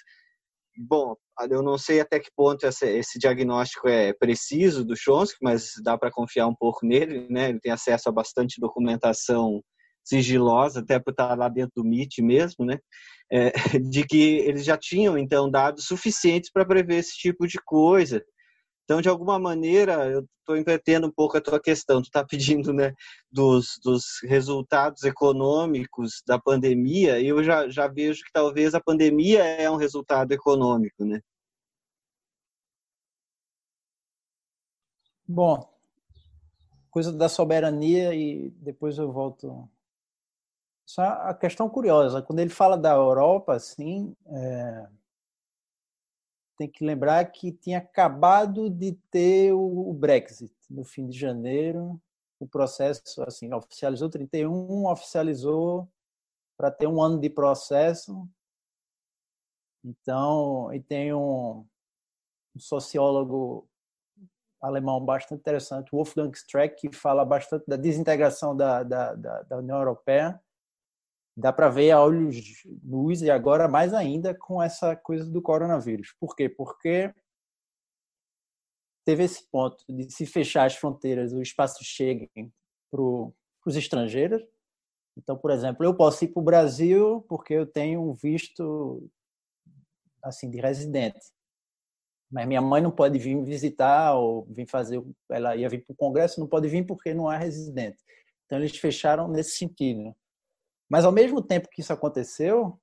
[0.77, 1.15] Bom,
[1.49, 6.11] eu não sei até que ponto esse, diagnóstico é preciso do Chomsky, mas dá para
[6.11, 7.49] confiar um pouco nele, né?
[7.49, 9.61] Ele tem acesso a bastante documentação
[10.03, 12.77] sigilosa, até por estar lá dentro do MIT mesmo, né?
[13.31, 13.51] É,
[13.89, 18.23] de que eles já tinham, então, dados suficientes para prever esse tipo de coisa.
[18.85, 22.01] Então, de alguma maneira, eu estou invertendo um pouco a tua questão.
[22.01, 22.93] Tu está pedindo né,
[23.31, 29.43] dos, dos resultados econômicos da pandemia, e eu já, já vejo que talvez a pandemia
[29.43, 31.19] é um resultado econômico, né?
[35.27, 35.67] Bom,
[36.91, 39.67] coisa da soberania e depois eu volto
[40.99, 42.21] é a questão curiosa.
[42.21, 44.87] Quando ele fala da Europa, assim, é...
[46.57, 52.01] tem que lembrar que tinha acabado de ter o Brexit no fim de janeiro.
[52.39, 55.89] O processo, assim, oficializou 31, oficializou
[56.57, 58.27] para ter um ano de processo.
[59.83, 61.65] Então, e tem um,
[62.55, 63.67] um sociólogo
[64.61, 69.77] alemão bastante interessante, Wolfgang Streck, que fala bastante da desintegração da, da, da, da União
[69.77, 70.41] Europeia
[71.35, 76.13] dá para ver a olhos luz e agora mais ainda com essa coisa do coronavírus.
[76.19, 76.47] Por quê?
[76.47, 77.13] Porque
[79.05, 82.29] teve esse ponto de se fechar as fronteiras, o espaço chegue
[82.89, 84.41] para os estrangeiros.
[85.17, 89.09] Então, por exemplo, eu posso ir para o Brasil porque eu tenho um visto
[90.23, 91.19] assim de residente.
[92.31, 95.95] Mas minha mãe não pode vir visitar ou vir fazer, ela ia vir para o
[95.95, 98.03] congresso, não pode vir porque não é residente.
[98.45, 100.15] Então eles fecharam nesse sentido.
[100.89, 102.79] Mas, ao mesmo tempo que isso aconteceu,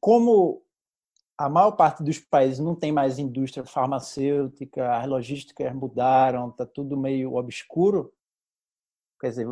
[0.00, 0.64] como
[1.38, 6.96] a maior parte dos países não tem mais indústria farmacêutica, as logísticas mudaram, está tudo
[6.96, 8.12] meio obscuro.
[9.20, 9.46] Quer dizer,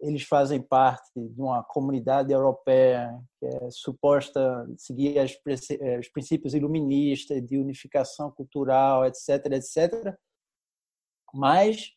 [0.00, 7.44] eles fazem parte de uma comunidade europeia que é suposta seguir eh, os princípios iluministas
[7.44, 10.16] de unificação cultural, etc, etc.
[11.34, 11.92] Mas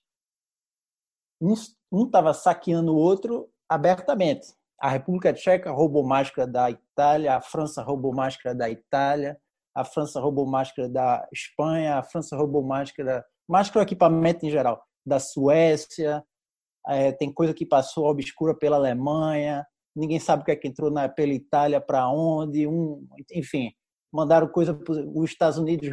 [1.41, 4.47] um estava saqueando o outro abertamente.
[4.81, 9.37] A República Tcheca roubou máscara da Itália, a França roubou máscara da Itália,
[9.75, 15.19] a França roubou máscara da Espanha, a França roubou máscara, máscara equipamento em geral, da
[15.19, 16.23] Suécia,
[16.87, 19.65] é, tem coisa que passou obscura pela Alemanha,
[19.95, 23.71] ninguém sabe o que é que entrou na, pela Itália para onde, um, enfim,
[24.11, 25.89] mandaram coisa para os Estados Unidos,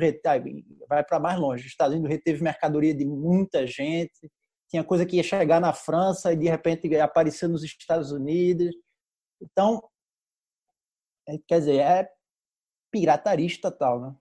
[0.89, 4.31] vai para mais longe, os Estados Unidos reteve mercadoria de muita gente,
[4.69, 8.75] tinha coisa que ia chegar na França e de repente aparecer nos Estados Unidos.
[9.41, 9.83] Então,
[11.29, 12.11] é, quer dizer, é
[12.91, 14.17] piratarista tal, né?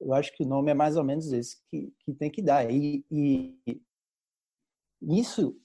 [0.00, 2.70] eu acho que o nome é mais ou menos esse que, que tem que dar.
[2.70, 3.58] E, e
[5.00, 5.56] isso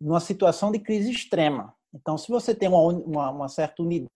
[0.00, 1.74] numa situação de crise extrema.
[1.92, 4.10] Então, se você tem uma, uma, uma certa unidade,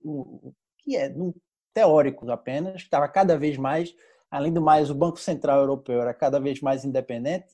[0.79, 1.33] que é um
[1.75, 3.95] teórico apenas, estava cada vez mais,
[4.31, 7.49] além do mais, o Banco Central Europeu era cada vez mais independente.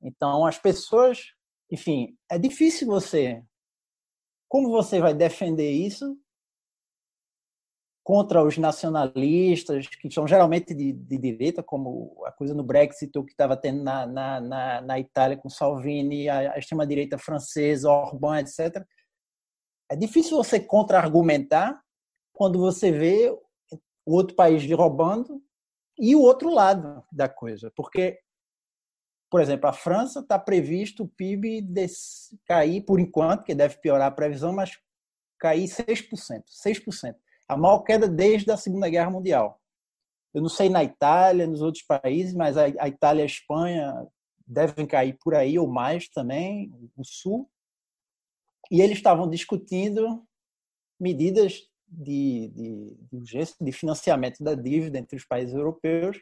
[0.00, 1.32] Então, as pessoas,
[1.70, 3.42] enfim, é difícil você.
[4.48, 6.16] Como você vai defender isso
[8.08, 13.22] contra os nacionalistas, que são geralmente de, de direita, como a coisa no Brexit, o
[13.22, 18.38] que estava tendo na, na, na, na, Itália com Salvini, a, a extrema-direita francesa, Orbán,
[18.38, 18.82] etc.
[19.90, 21.78] É difícil você contra-argumentar
[22.32, 23.30] quando você vê
[24.06, 25.42] o outro país roubando
[25.98, 27.70] e o outro lado da coisa.
[27.76, 28.18] Porque,
[29.30, 31.66] por exemplo, a França está previsto o PIB
[32.46, 34.78] cair, por enquanto, que deve piorar a previsão, mas
[35.38, 36.44] cair 6%.
[36.46, 37.14] 6%
[37.48, 39.60] a maior queda desde a Segunda Guerra Mundial.
[40.34, 44.06] Eu não sei na Itália, nos outros países, mas a, Itália e a Espanha
[44.46, 47.50] devem cair por aí ou mais também, o Sul.
[48.70, 50.22] E eles estavam discutindo
[51.00, 56.20] medidas de, de, de de financiamento da dívida entre os países europeus.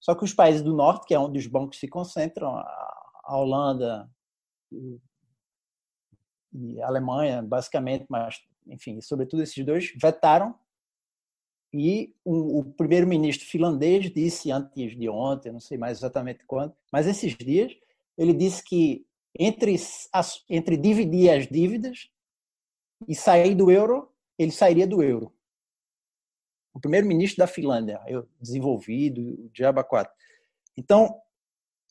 [0.00, 4.08] Só que os países do Norte, que é onde os bancos se concentram, a Holanda
[6.52, 10.54] e a Alemanha, basicamente, mas, enfim, sobretudo esses dois, vetaram
[11.72, 17.06] e o, o primeiro-ministro finlandês disse antes de ontem, não sei mais exatamente quando, mas
[17.06, 17.72] esses dias,
[18.16, 19.06] ele disse que
[19.38, 19.76] entre,
[20.48, 22.08] entre dividir as dívidas
[23.06, 25.32] e sair do euro, ele sairia do euro.
[26.78, 30.12] O primeiro-ministro da Finlândia, eu desenvolvido, Diaba 4.
[30.76, 31.20] Então,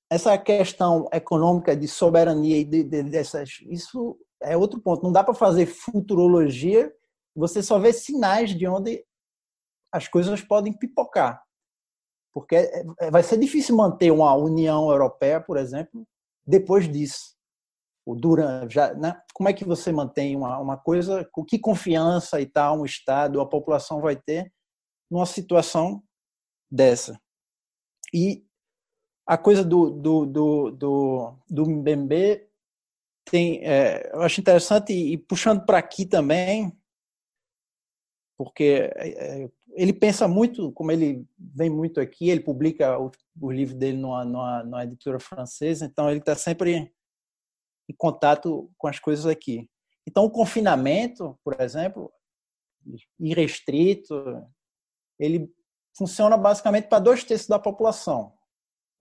[0.10, 5.04] essa questão econômica de soberania e de, de, dessas, isso é outro ponto.
[5.04, 6.90] Não dá para fazer futurologia,
[7.36, 9.04] você só vê sinais de onde
[9.92, 11.44] as coisas podem pipocar.
[12.34, 16.08] Porque é, é, vai ser difícil manter uma União Europeia, por exemplo,
[16.46, 17.36] depois disso.
[18.06, 19.22] O Duran, já, né?
[19.34, 23.42] Como é que você mantém uma, uma coisa, com que confiança e tal um Estado,
[23.42, 24.50] a população vai ter
[25.10, 26.03] numa situação
[26.70, 27.20] dessa?
[28.14, 28.45] E
[29.26, 32.47] a coisa do, do, do, do, do Mbembe
[33.30, 36.72] tem, é, eu acho interessante, e, e puxando para aqui também,
[38.38, 43.76] porque é, ele pensa muito, como ele vem muito aqui, ele publica o, o livro
[43.76, 46.91] dele numa, numa, numa, editora francesa, então ele está sempre
[47.89, 49.70] em contato com as coisas aqui.
[50.08, 52.12] Então, o confinamento, por exemplo,
[53.20, 54.16] irrestrito,
[55.20, 55.53] ele
[55.97, 58.34] funciona basicamente para dois terços da população.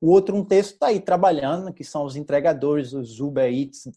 [0.01, 3.89] O outro um terço está aí trabalhando, que são os entregadores, os Uber Eats,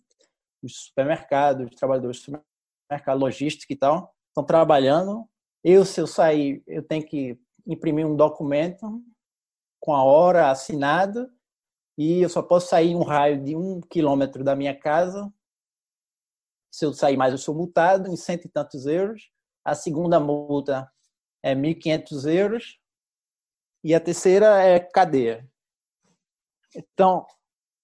[0.64, 2.42] os supermercados, os trabalhadores do
[2.90, 5.28] supermercado, logística e tal, estão trabalhando
[5.64, 9.04] eu, se eu sair, eu tenho que imprimir um documento
[9.80, 11.32] com a hora assinada
[11.98, 15.32] e eu só posso sair em um raio de um quilômetro da minha casa.
[16.72, 19.30] Se eu sair mais, eu sou multado em cento e tantos euros.
[19.66, 20.90] A segunda multa
[21.44, 22.80] é 1.500 euros
[23.84, 25.50] e a terceira é cadeia.
[26.76, 27.26] Então,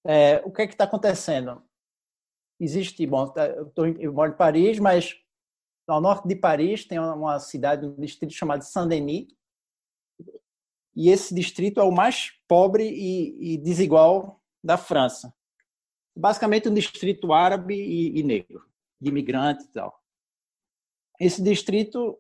[0.06, 1.64] é, o que é que está acontecendo?
[2.60, 5.16] Existe, bom, tá, eu, tô, eu moro em Paris, mas
[5.88, 9.28] ao norte de Paris tem uma cidade, um distrito chamado Saint-Denis,
[10.96, 15.34] e esse distrito é o mais pobre e, e desigual da França.
[16.16, 18.66] Basicamente um distrito árabe e, e negro,
[19.02, 20.02] de imigrante e tal.
[21.20, 22.18] Esse distrito,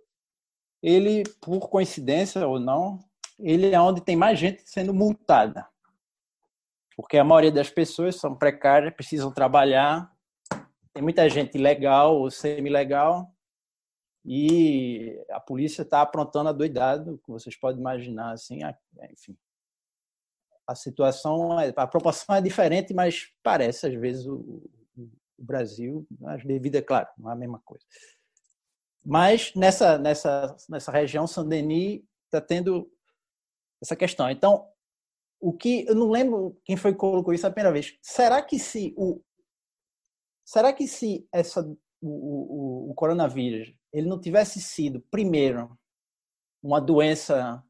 [0.85, 2.99] ele, por coincidência ou não,
[3.39, 5.67] ele é onde tem mais gente sendo multada.
[6.95, 10.15] Porque a maioria das pessoas são precárias, precisam trabalhar,
[10.93, 13.33] tem muita gente legal ou semi-legal,
[14.23, 18.59] e a polícia está aprontando a doidado, que vocês podem imaginar, assim,
[19.11, 19.35] enfim.
[20.67, 24.63] A situação, é, a proporção é diferente, mas parece, às vezes, o,
[24.95, 26.07] o Brasil,
[26.45, 27.83] devido, é claro, não é a mesma coisa.
[29.05, 32.91] Mas nessa, nessa, nessa região, Saint-Denis está tendo
[33.81, 34.29] essa questão.
[34.29, 34.67] Então,
[35.39, 37.97] o que eu não lembro quem foi que colocou isso a primeira vez.
[38.01, 39.21] Será que se o
[40.43, 41.61] será que se essa
[42.01, 45.77] o, o, o coronavírus ele não tivesse sido, primeiro,
[46.61, 47.63] uma doença,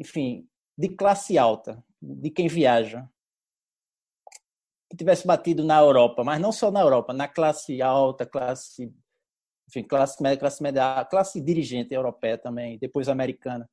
[0.00, 3.08] enfim, de classe alta, de quem viaja,
[4.90, 8.92] que tivesse batido na Europa, mas não só na Europa, na classe alta, classe,
[9.68, 13.68] enfim, classe média, classe média, classe dirigente europeia também, depois americana.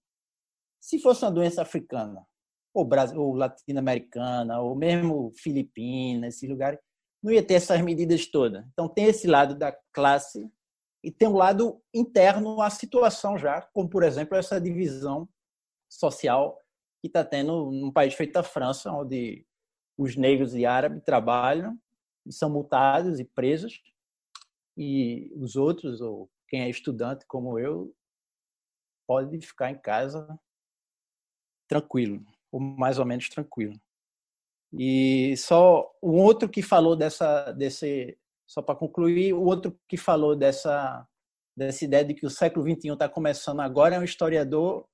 [0.82, 2.26] Se fosse uma doença africana,
[2.74, 6.78] ou, ou latino-americana, ou mesmo filipina, esse lugar,
[7.24, 8.66] não ia ter essas medidas todas.
[8.74, 10.52] Então tem esse lado da classe
[11.02, 15.30] e tem um lado interno à situação já, como, por exemplo, essa divisão
[15.90, 16.62] social
[17.02, 19.46] que está tendo num país feito a França, onde
[19.98, 21.80] os negros e árabes trabalham
[22.26, 23.82] e são multados e presos,
[24.78, 27.94] e os outros, ou quem é estudante como eu,
[29.08, 30.28] pode ficar em casa
[31.68, 33.80] tranquilo, ou mais ou menos tranquilo.
[34.74, 38.18] E só um outro que falou dessa, desse,
[38.48, 41.08] só para concluir, o outro que falou dessa,
[41.56, 44.88] dessa ideia de que o século XXI está começando agora é um historiador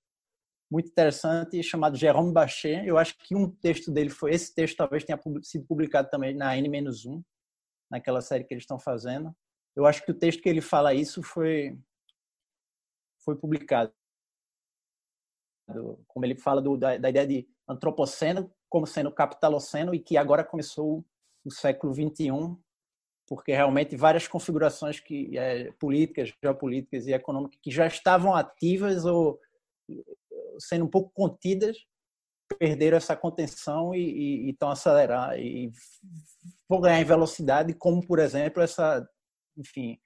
[0.72, 2.86] muito interessante chamado Jérôme Bachet.
[2.86, 6.56] Eu acho que um texto dele foi esse texto talvez tenha sido publicado também na
[6.56, 7.22] N-1,
[7.90, 9.36] naquela série que eles estão fazendo.
[9.76, 11.78] Eu acho que o texto que ele fala isso foi
[13.24, 13.94] foi publicado.
[16.08, 20.44] Como ele fala do, da, da ideia de antropoceno como sendo capitaloceno e que agora
[20.44, 21.06] começou
[21.44, 22.60] o século 21
[23.28, 29.40] porque realmente várias configurações que é, políticas, geopolíticas e econômicas que já estavam ativas ou
[30.60, 31.78] sendo um pouco contidas
[32.60, 35.72] perderam essa contenção e estão acelerar e
[36.68, 39.08] vão ganhar em velocidade, como por exemplo essa,
[39.58, 40.00] enfim,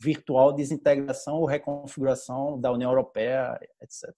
[0.00, 4.10] virtual desintegração ou reconfiguração da União Europeia, etc.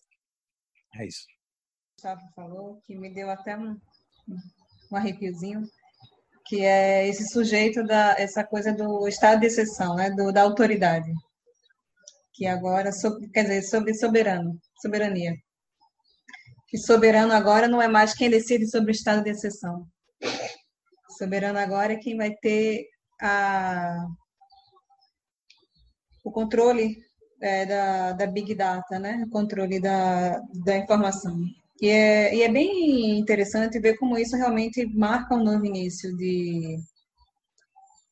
[0.96, 1.26] É isso.
[1.28, 3.78] O Gustavo falou que me deu até um,
[4.90, 5.62] um arrepiozinho,
[6.46, 11.12] que é esse sujeito da essa coisa do estado de exceção, né, do, da autoridade,
[12.32, 12.90] que agora
[13.32, 15.34] quer dizer sobre soberano, soberania.
[16.68, 19.86] Que soberano agora não é mais quem decide sobre o estado de exceção.
[21.18, 22.88] Soberano agora é quem vai ter
[23.20, 24.06] a
[26.24, 26.98] o controle
[27.40, 29.22] é, da, da Big Data, né?
[29.26, 31.38] o controle da, da informação.
[31.80, 36.78] E é, e é bem interessante ver como isso realmente marca um novo início de,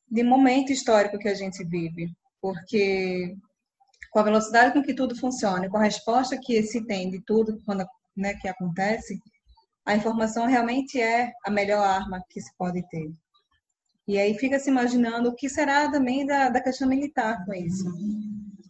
[0.09, 2.07] de momento histórico que a gente vive,
[2.39, 3.35] porque
[4.11, 7.59] com a velocidade com que tudo funciona, com a resposta que se tem de tudo
[7.65, 7.83] quando
[8.15, 9.17] né, que acontece,
[9.85, 13.11] a informação realmente é a melhor arma que se pode ter.
[14.07, 17.85] E aí fica se imaginando o que será também da, da questão militar com isso.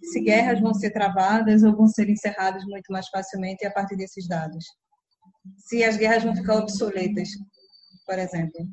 [0.03, 4.27] Se guerras vão ser travadas ou vão ser encerradas muito mais facilmente a partir desses
[4.27, 4.63] dados.
[5.57, 7.29] Se as guerras vão ficar obsoletas,
[8.05, 8.67] por exemplo.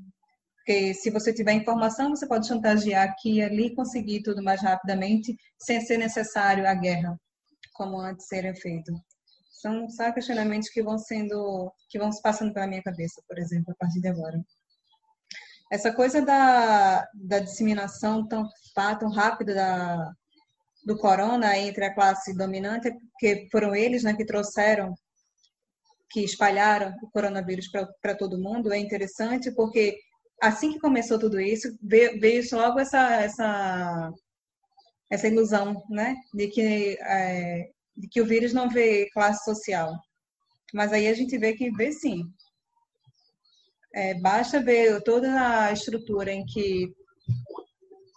[0.57, 5.35] Porque se você tiver informação, você pode chantagear aqui e ali conseguir tudo mais rapidamente,
[5.59, 7.19] sem ser necessário a guerra,
[7.73, 8.93] como antes era feito.
[9.61, 13.73] São só questionamentos que vão sendo, que vão se passando pela minha cabeça, por exemplo,
[13.73, 14.39] a partir de agora.
[15.71, 18.49] Essa coisa da, da disseminação tão,
[18.99, 20.13] tão rápida da,
[20.85, 24.95] do corona entre a classe dominante, que foram eles né, que trouxeram,
[26.11, 27.69] que espalharam o coronavírus
[28.03, 29.97] para todo mundo, é interessante porque
[30.43, 34.13] assim que começou tudo isso, veio, veio logo essa, essa,
[35.11, 39.93] essa ilusão né, de, que, é, de que o vírus não vê classe social.
[40.73, 42.25] Mas aí a gente vê que vê sim.
[43.93, 46.93] É, basta ver toda a estrutura em que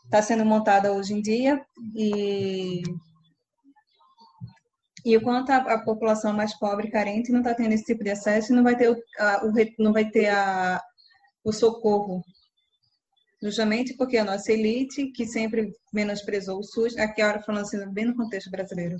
[0.06, 1.60] está sendo montada hoje em dia
[1.96, 2.84] e,
[5.04, 8.04] e o quanto a, a população mais pobre e carente não está tendo esse tipo
[8.04, 10.80] de acesso e não vai ter, o, a, o, não vai ter a,
[11.44, 12.24] o socorro.
[13.42, 17.92] Justamente porque a nossa elite, que sempre menosprezou o SUS, aqui a hora falando assim,
[17.92, 18.98] bem no contexto brasileiro,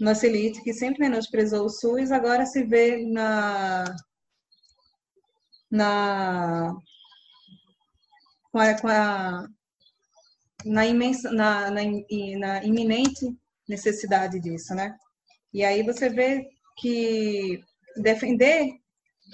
[0.00, 3.84] nossa elite, que sempre menosprezou o SUS, agora se vê na
[5.70, 6.74] na
[8.50, 9.46] com a, com a
[10.64, 11.82] na, imensa, na, na,
[12.38, 13.36] na iminente
[13.68, 14.94] necessidade disso, né?
[15.52, 16.46] E aí você vê
[16.78, 17.60] que
[17.96, 18.68] defender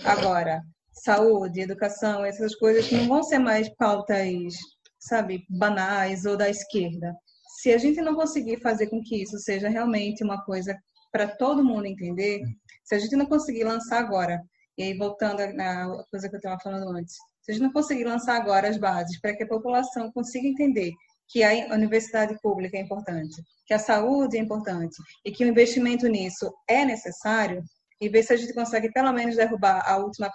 [0.04, 0.62] agora
[0.92, 4.54] saúde, educação, essas coisas não vão ser mais pautas,
[4.98, 7.14] sabe, banais ou da esquerda.
[7.60, 10.76] Se a gente não conseguir fazer com que isso seja realmente uma coisa
[11.12, 12.40] para todo mundo entender,
[12.84, 14.42] se a gente não conseguir lançar agora
[14.78, 18.04] e aí, voltando na coisa que eu estava falando antes, se a gente não conseguir
[18.04, 20.92] lançar agora as bases para que a população consiga entender
[21.28, 26.06] que a universidade pública é importante, que a saúde é importante e que o investimento
[26.06, 27.62] nisso é necessário,
[28.00, 30.30] e ver se a gente consegue pelo menos derrubar a última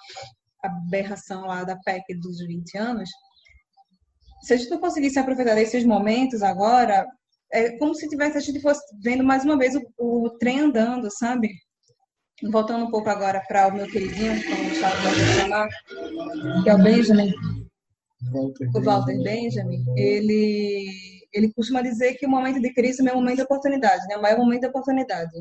[0.64, 3.10] aberração lá da PEC dos 20 anos,
[4.42, 7.06] se a gente não conseguisse aproveitar desses momentos agora,
[7.54, 11.10] é como se tivesse a gente fosse vendo mais uma vez o, o trem andando,
[11.12, 11.50] sabe?
[12.50, 15.70] Voltando um pouco agora para o meu queridinho, como o Gustavo pode chamar,
[16.64, 17.34] que é o Benjamin,
[18.32, 20.88] Walter o Walter Benjamin, ele,
[21.34, 24.18] ele costuma dizer que o momento de crise é o momento de oportunidade, né?
[24.18, 25.32] o maior momento de oportunidade.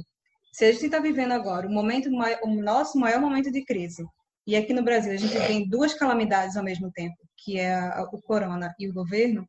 [0.53, 2.11] Se a gente está vivendo agora o, momento,
[2.43, 4.05] o nosso maior momento de crise,
[4.47, 7.79] e aqui no Brasil a gente tem duas calamidades ao mesmo tempo, que é
[8.13, 9.47] o corona e o governo,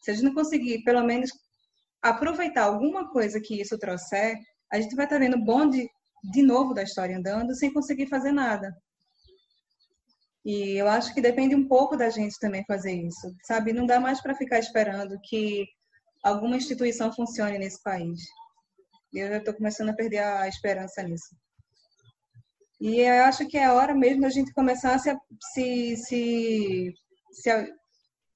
[0.00, 1.30] se a gente não conseguir, pelo menos,
[2.00, 4.36] aproveitar alguma coisa que isso trouxer,
[4.72, 5.90] a gente vai estar tá vendo bonde de
[6.42, 8.74] novo da história andando sem conseguir fazer nada.
[10.44, 13.72] E eu acho que depende um pouco da gente também fazer isso, sabe?
[13.72, 15.66] Não dá mais para ficar esperando que
[16.22, 18.20] alguma instituição funcione nesse país.
[19.12, 21.34] Eu já estou começando a perder a esperança nisso.
[22.80, 25.16] E eu acho que é hora mesmo da gente começar a se,
[25.52, 26.94] se, se,
[27.32, 27.74] se,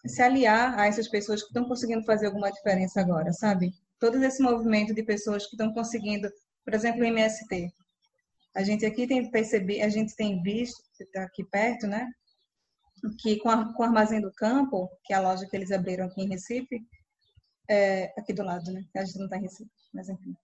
[0.07, 3.71] se aliar a essas pessoas que estão conseguindo fazer alguma diferença agora, sabe?
[3.99, 6.29] Todo esse movimento de pessoas que estão conseguindo,
[6.65, 7.71] por exemplo, o MST.
[8.57, 12.09] A gente aqui tem percebido, a gente tem visto, está aqui perto, né?
[13.21, 16.07] Que com, a, com o Armazém do Campo, que é a loja que eles abriram
[16.07, 16.81] aqui em Recife,
[17.69, 18.83] é, aqui do lado, né?
[18.97, 20.35] A gente não está em Recife, mas enfim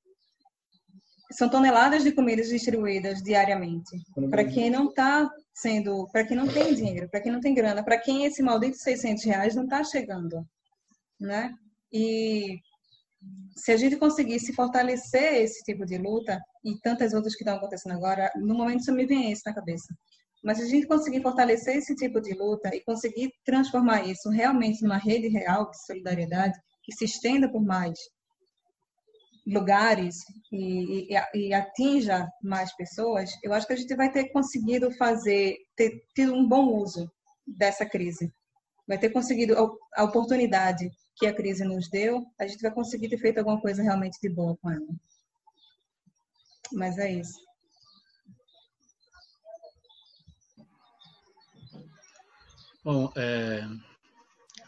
[1.33, 4.01] são toneladas de comidas distribuídas diariamente.
[4.31, 7.85] Para quem não está sendo, para quem não tem dinheiro, para quem não tem grana,
[7.85, 10.47] para quem esse maldito 600 reais não está chegando,
[11.21, 11.53] né?
[11.93, 12.61] E
[13.57, 17.93] se a gente conseguisse fortalecer esse tipo de luta e tantas outras que estão acontecendo
[17.93, 19.95] agora, no momento só me vem isso na cabeça.
[20.45, 24.83] Mas se a gente conseguir fortalecer esse tipo de luta e conseguir transformar isso realmente
[24.83, 27.99] numa rede real de solidariedade que se estenda por mais
[29.47, 30.17] lugares
[30.53, 35.57] e, e, e, atinja mais pessoas, eu acho que a gente vai ter conseguido fazer,
[35.77, 37.09] ter tido um bom uso
[37.47, 38.33] dessa crise.
[38.89, 39.55] Vai ter conseguido
[39.95, 43.83] a oportunidade que a crise nos deu, a gente vai conseguir ter feito alguma coisa
[43.83, 44.87] realmente de boa com ela.
[46.73, 47.39] Mas é isso.
[52.85, 53.65] Bom, é,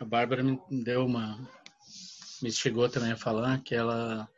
[0.01, 1.39] a Bárbara me deu uma.
[2.43, 4.29] me chegou também a falar que ela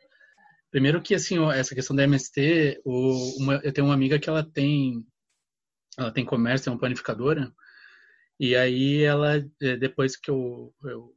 [0.71, 4.41] Primeiro que, assim, essa questão da MST, o, uma, eu tenho uma amiga que ela
[4.41, 5.05] tem,
[5.97, 7.53] ela tem comércio, é uma panificadora,
[8.39, 11.13] e aí ela, é, depois que eu, eu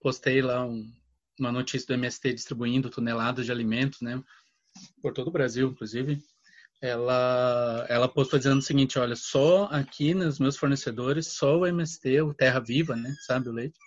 [0.00, 0.90] postei lá um,
[1.38, 4.22] uma notícia do MST distribuindo toneladas de alimentos, né,
[5.02, 6.22] por todo o Brasil, inclusive,
[6.80, 12.20] ela, ela postou dizendo o seguinte, olha, só aqui nos meus fornecedores, só o MST,
[12.22, 13.78] o Terra Viva, né, sabe, o leite,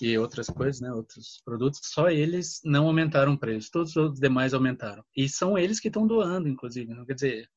[0.00, 4.54] e outras coisas, né, outros produtos, só eles não aumentaram o preço, todos os demais
[4.54, 5.04] aumentaram.
[5.16, 7.48] E são eles que estão doando, inclusive, não quer dizer,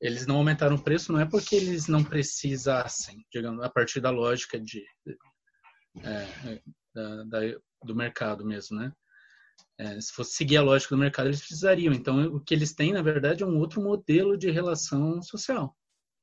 [0.00, 4.10] eles não aumentaram o preço não é porque eles não precisassem, digamos, a partir da
[4.10, 4.84] lógica de,
[6.02, 6.60] é,
[6.94, 7.40] da, da,
[7.84, 8.92] do mercado mesmo, né?
[9.78, 11.92] É, se fosse seguir a lógica do mercado, eles precisariam.
[11.92, 15.76] Então, o que eles têm, na verdade, é um outro modelo de relação social.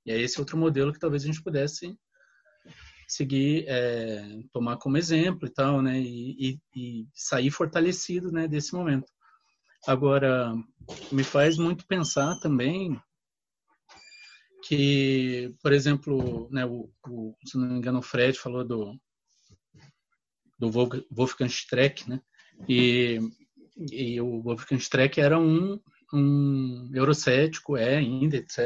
[0.06, 1.98] E é esse outro modelo que talvez a gente pudesse
[3.08, 6.00] seguir, é, tomar como exemplo e tal, né?
[6.00, 8.48] E, e, e, sair fortalecido, né?
[8.48, 9.12] Desse momento.
[9.86, 10.54] Agora,
[11.12, 13.00] me faz muito pensar também
[14.66, 16.66] que, por exemplo, né?
[16.66, 18.98] O, o se não me engano, o Fred falou do
[20.70, 22.22] do Wolfgang Streck, né?
[22.70, 23.20] E,
[23.91, 25.80] e o Wolfgang Streck era um
[26.14, 28.59] um eurocético, é ainda, etc.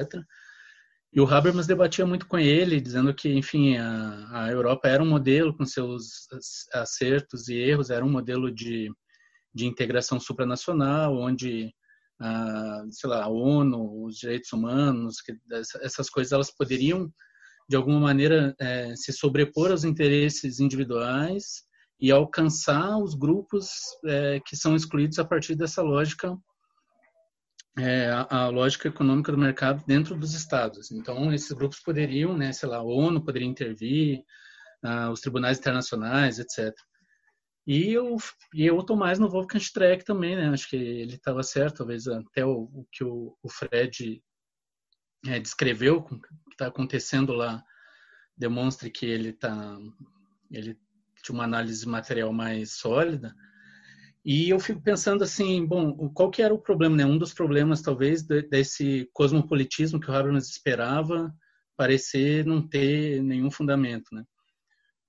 [1.14, 5.08] E o Habermas debatia muito com ele, dizendo que, enfim, a, a Europa era um
[5.08, 6.28] modelo com seus
[6.74, 8.92] acertos e erros, era um modelo de,
[9.54, 11.74] de integração supranacional, onde,
[12.20, 15.38] a, sei lá, a ONU, os direitos humanos, que,
[15.82, 17.10] essas coisas elas poderiam,
[17.70, 21.64] de alguma maneira, é, se sobrepor aos interesses individuais
[22.00, 23.70] e alcançar os grupos
[24.06, 26.38] é, que são excluídos a partir dessa lógica
[27.78, 30.92] é, a, a, lógica econômica do mercado dentro dos estados.
[30.92, 34.24] Então, esses grupos poderiam, né, sei lá, a ONU poderia intervir,
[35.12, 36.72] os tribunais internacionais, etc.
[37.66, 38.18] E eu,
[38.54, 39.64] e eu estou mais no Wolfgang
[40.06, 40.50] também, né?
[40.50, 44.22] Acho que ele estava certo, talvez até o, o que o, o Fred
[45.26, 47.64] é, descreveu, o que está acontecendo lá,
[48.38, 49.80] demonstre que ele tá,
[50.52, 50.80] ele
[51.26, 53.34] tinha uma análise material mais sólida.
[54.24, 57.06] E eu fico pensando assim, bom, qual que era o problema, né?
[57.06, 61.34] Um dos problemas, talvez, desse cosmopolitismo que o Habermas esperava
[61.78, 64.24] parecer não ter nenhum fundamento, né?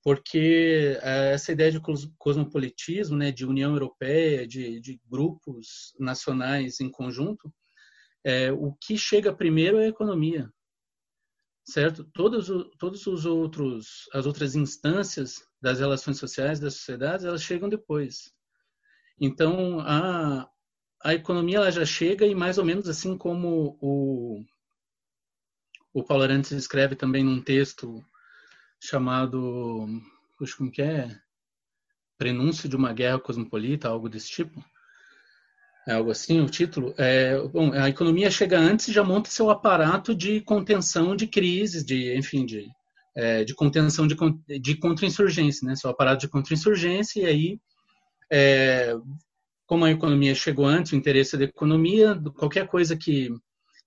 [0.03, 1.81] Porque eh, essa ideia de
[2.19, 7.53] cosmopolitismo, né, de União Europeia, de, de grupos nacionais em conjunto,
[8.25, 10.51] é, o que chega primeiro é a economia,
[11.67, 12.05] certo?
[12.05, 12.49] Todos,
[12.79, 18.33] todos os outros, as outras instâncias das relações sociais das sociedades, elas chegam depois.
[19.21, 20.49] Então, a,
[21.03, 24.45] a economia ela já chega e mais ou menos assim como o,
[25.93, 28.05] o Paulo Arantes escreve também num texto
[28.81, 29.89] chamado,
[30.57, 31.21] como que é?
[32.17, 34.65] Prenúncio de uma guerra cosmopolita, algo desse tipo.
[35.89, 36.95] É algo assim o título.
[36.99, 41.85] É, bom, a economia chega antes e já monta seu aparato de contenção de crises,
[41.85, 42.67] de, enfim, de,
[43.17, 44.17] é, de contenção de,
[44.61, 45.77] de contra-insurgência, né?
[45.77, 47.61] Seu aparato de contra-insurgência e aí
[48.33, 48.95] é,
[49.67, 53.31] como a economia chegou antes, o interesse da economia, qualquer coisa que,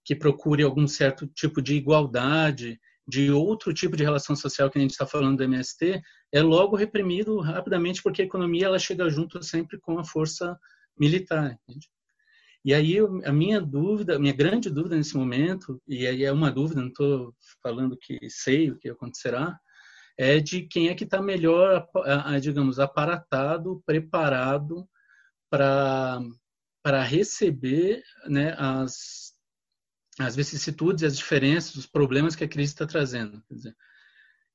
[0.04, 4.82] que procure algum certo tipo de igualdade, de outro tipo de relação social que a
[4.82, 9.42] gente está falando do MST, é logo reprimido rapidamente porque a economia ela chega junto
[9.42, 10.58] sempre com a força
[11.00, 11.58] militar.
[11.68, 11.90] Entende?
[12.64, 16.52] E aí a minha dúvida, a minha grande dúvida nesse momento, e aí é uma
[16.52, 17.34] dúvida, não estou
[17.64, 19.58] falando que sei o que acontecerá,
[20.18, 21.88] é de quem é que está melhor,
[22.42, 24.88] digamos, aparatado, preparado
[25.50, 26.20] para
[26.82, 29.34] para receber né, as,
[30.18, 33.44] as vicissitudes, as diferenças, os problemas que a crise está trazendo.
[33.52, 33.76] Dizer,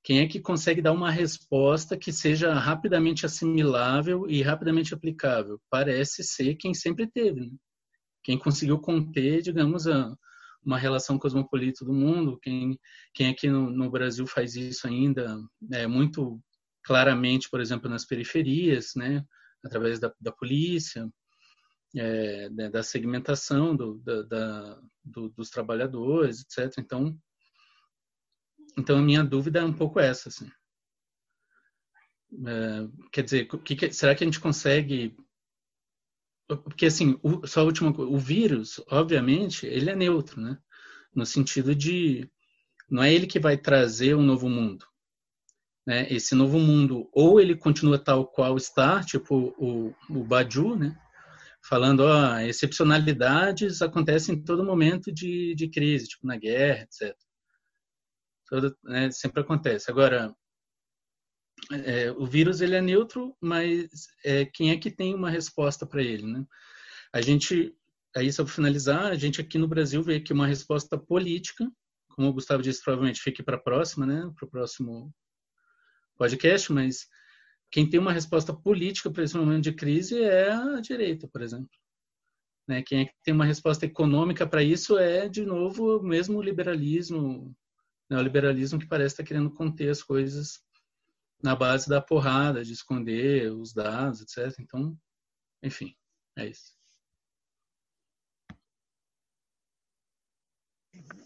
[0.05, 5.59] quem é que consegue dar uma resposta que seja rapidamente assimilável e rapidamente aplicável?
[5.71, 7.41] Parece ser quem sempre teve.
[7.41, 7.51] Né?
[8.23, 10.15] Quem conseguiu conter, digamos, a,
[10.63, 12.79] uma relação cosmopolita do mundo, quem,
[13.15, 15.39] quem aqui no, no Brasil faz isso ainda
[15.73, 16.39] é, muito
[16.85, 19.25] claramente, por exemplo, nas periferias, né?
[19.65, 21.09] através da, da polícia,
[21.97, 26.79] é, né, da segmentação do, da, da, do, dos trabalhadores, etc.
[26.79, 27.17] Então,
[28.77, 30.51] então a minha dúvida é um pouco essa, assim.
[32.47, 35.17] É, quer dizer, que, que, será que a gente consegue?
[36.49, 40.59] Porque assim, o, só a última o vírus, obviamente, ele é neutro, né?
[41.15, 42.29] No sentido de
[42.91, 44.87] não é ele que vai trazer um novo mundo.
[45.87, 46.07] Né?
[46.13, 50.99] Esse novo mundo, ou ele continua tal qual está, tipo o, o Baju, né?
[51.65, 57.17] falando, ó, excepcionalidades acontecem em todo momento de, de crise, tipo na guerra, etc.
[58.55, 59.91] Todo, né, sempre acontece.
[59.91, 60.33] Agora,
[61.73, 66.01] é, o vírus ele é neutro, mas é, quem é que tem uma resposta para
[66.01, 66.47] ele, né?
[67.13, 67.77] A gente,
[68.15, 71.69] aí só para finalizar, a gente aqui no Brasil vê que uma resposta política,
[72.11, 74.33] como o Gustavo disse, provavelmente fique para a próxima, né?
[74.37, 75.13] Para o próximo
[76.17, 77.09] podcast, mas
[77.73, 81.77] quem tem uma resposta política para esse momento de crise é a direita, por exemplo.
[82.69, 82.83] Né?
[82.83, 87.53] Quem é que tem uma resposta econômica para isso é, de novo, o mesmo liberalismo,
[88.11, 88.17] né?
[88.17, 90.63] o liberalismo que parece estar querendo conter as coisas
[91.43, 94.59] na base da porrada, de esconder os dados, etc.
[94.61, 94.99] Então,
[95.63, 95.97] enfim,
[96.37, 96.75] é isso.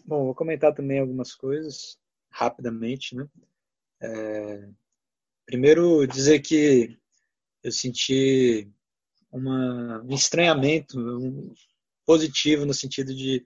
[0.05, 1.99] Bom, vou comentar também algumas coisas
[2.31, 3.29] rapidamente, né?
[4.01, 4.69] É,
[5.49, 6.95] Primeiro, dizer que
[7.63, 8.71] eu senti
[9.31, 11.51] uma, um estranhamento um,
[12.05, 13.43] positivo no sentido de,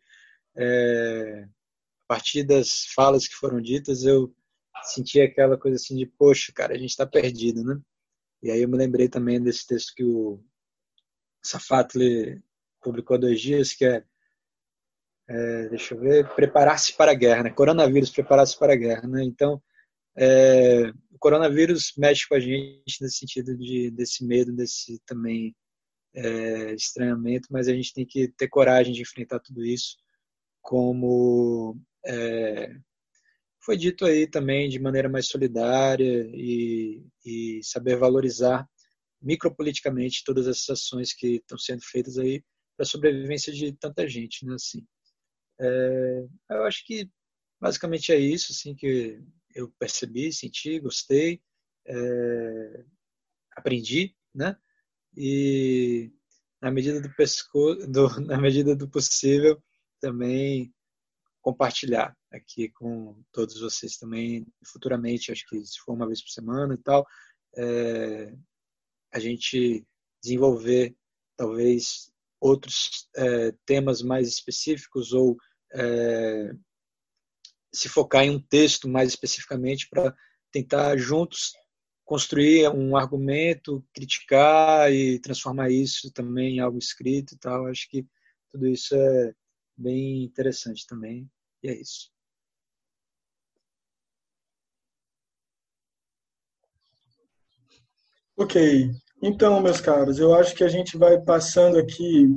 [0.54, 1.48] é,
[2.14, 4.32] partir das falas que foram ditas, eu
[4.84, 7.82] senti aquela coisa assim de, poxa, cara, a gente está perdido, né?
[8.43, 10.39] E aí eu me lembrei também desse texto que o
[11.43, 12.39] Safatli
[12.80, 14.05] publicou há dois dias, que é,
[15.28, 17.49] é deixa eu ver, preparar-se para a guerra, né?
[17.49, 19.24] Coronavírus, preparar-se para a guerra, né?
[19.24, 19.59] Então,
[20.16, 25.55] é, o coronavírus mexe com a gente nesse sentido de desse medo, desse também
[26.14, 29.97] é, estranhamento, mas a gente tem que ter coragem de enfrentar tudo isso,
[30.61, 31.76] como
[32.06, 32.76] é,
[33.64, 38.67] foi dito aí também de maneira mais solidária e, e saber valorizar
[39.21, 42.43] micropoliticamente todas essas ações que estão sendo feitas aí
[42.75, 44.55] para a sobrevivência de tanta gente, né?
[44.55, 44.86] Assim,
[45.62, 47.09] é, eu acho que
[47.59, 49.21] basicamente é isso, assim que
[49.55, 51.42] eu percebi, senti, gostei,
[51.88, 52.86] é,
[53.55, 54.58] aprendi, né?
[55.16, 56.12] E
[56.62, 57.09] na medida do,
[58.28, 59.63] na medida do possível
[60.01, 60.74] também
[61.43, 66.74] compartilhar aqui com todos vocês também futuramente, acho que se for uma vez por semana
[66.74, 67.05] e tal,
[67.57, 68.33] é,
[69.11, 69.86] a gente
[70.24, 70.95] desenvolver
[71.37, 75.37] talvez outros é, temas mais específicos ou
[75.74, 76.53] é,
[77.74, 80.15] se focar em um texto mais especificamente para
[80.51, 81.51] tentar juntos
[82.05, 87.67] construir um argumento, criticar e transformar isso também em algo escrito e tal.
[87.67, 88.05] Acho que
[88.49, 89.33] tudo isso é
[89.75, 91.29] bem interessante também.
[91.64, 92.12] E é isso.
[98.38, 98.92] Ok.
[99.22, 102.28] Então, meus caros, eu acho que a gente vai passando aqui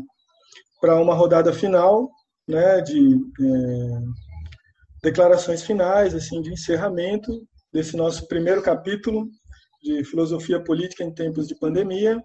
[0.80, 2.10] para uma rodada final,
[2.46, 4.26] né, de é
[5.02, 9.28] declarações finais, assim, de encerramento desse nosso primeiro capítulo
[9.82, 12.16] de filosofia política em tempos de pandemia.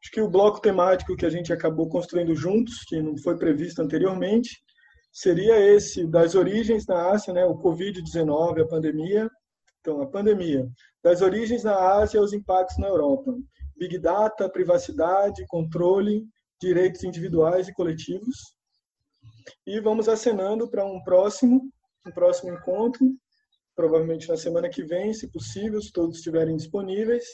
[0.00, 3.82] Acho que o bloco temático que a gente acabou construindo juntos, que não foi previsto
[3.82, 4.63] anteriormente,
[5.14, 9.30] seria esse das origens na Ásia, né, o Covid-19, a pandemia.
[9.80, 10.68] Então, a pandemia,
[11.02, 13.32] das origens na Ásia aos impactos na Europa.
[13.76, 16.26] Big Data, privacidade, controle,
[16.60, 18.56] direitos individuais e coletivos.
[19.64, 21.70] E vamos acenando para um próximo,
[22.06, 23.06] um próximo encontro,
[23.76, 27.24] provavelmente na semana que vem, se possível, se todos estiverem disponíveis,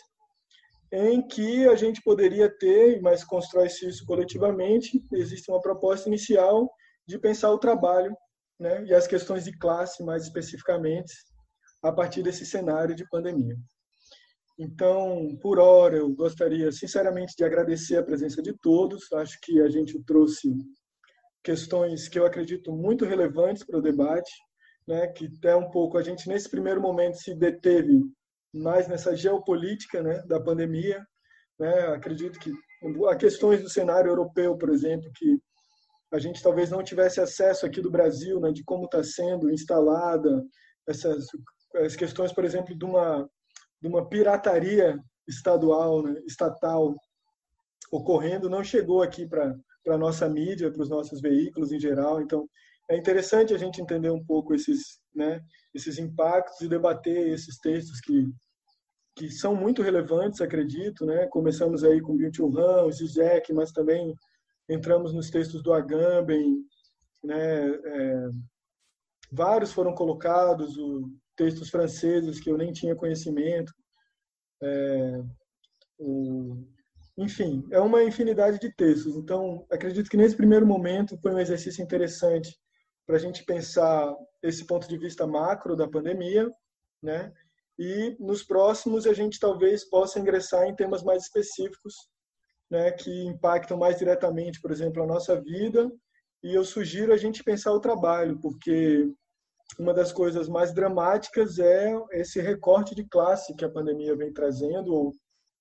[0.92, 6.68] em que a gente poderia ter, mas constrói-se isso coletivamente, existe uma proposta inicial
[7.06, 8.16] de pensar o trabalho
[8.58, 11.12] né, e as questões de classe, mais especificamente,
[11.82, 13.56] a partir desse cenário de pandemia.
[14.58, 19.10] Então, por hora, eu gostaria sinceramente de agradecer a presença de todos.
[19.14, 20.52] Acho que a gente trouxe
[21.42, 24.30] questões que eu acredito muito relevantes para o debate,
[24.86, 28.02] né, que até um pouco a gente nesse primeiro momento se deteve
[28.52, 31.02] mais nessa geopolítica né, da pandemia.
[31.58, 32.52] Né, acredito que
[33.08, 35.38] há questões do cenário europeu, por exemplo, que
[36.12, 40.44] a gente talvez não tivesse acesso aqui do Brasil, né, de como está sendo instalada
[40.88, 41.26] essas
[41.76, 43.28] as questões, por exemplo, de uma
[43.80, 46.94] de uma pirataria estadual, né, estatal
[47.90, 52.20] ocorrendo, não chegou aqui para para nossa mídia, para os nossos veículos em geral.
[52.20, 52.46] Então,
[52.90, 55.40] é interessante a gente entender um pouco esses, né,
[55.72, 58.28] esses impactos e debater esses textos que
[59.16, 61.26] que são muito relevantes, acredito, né?
[61.26, 64.14] Começamos aí com Byung-Chul Han, Zizek, mas também
[64.70, 66.64] entramos nos textos do Agamben,
[67.22, 67.66] né?
[67.68, 68.28] É,
[69.30, 73.72] vários foram colocados, o, textos franceses que eu nem tinha conhecimento.
[74.62, 75.22] É,
[75.98, 76.64] o,
[77.18, 79.16] enfim, é uma infinidade de textos.
[79.16, 82.56] Então, acredito que nesse primeiro momento foi um exercício interessante
[83.06, 86.50] para a gente pensar esse ponto de vista macro da pandemia,
[87.02, 87.32] né?
[87.78, 91.94] E nos próximos a gente talvez possa ingressar em temas mais específicos,
[92.70, 95.90] né, que impactam mais diretamente, por exemplo, a nossa vida.
[96.42, 99.10] E eu sugiro a gente pensar o trabalho, porque
[99.78, 104.94] uma das coisas mais dramáticas é esse recorte de classe que a pandemia vem trazendo,
[104.94, 105.12] ou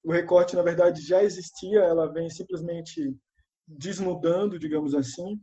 [0.03, 3.13] o recorte, na verdade, já existia, ela vem simplesmente
[3.67, 5.37] desnudando, digamos assim,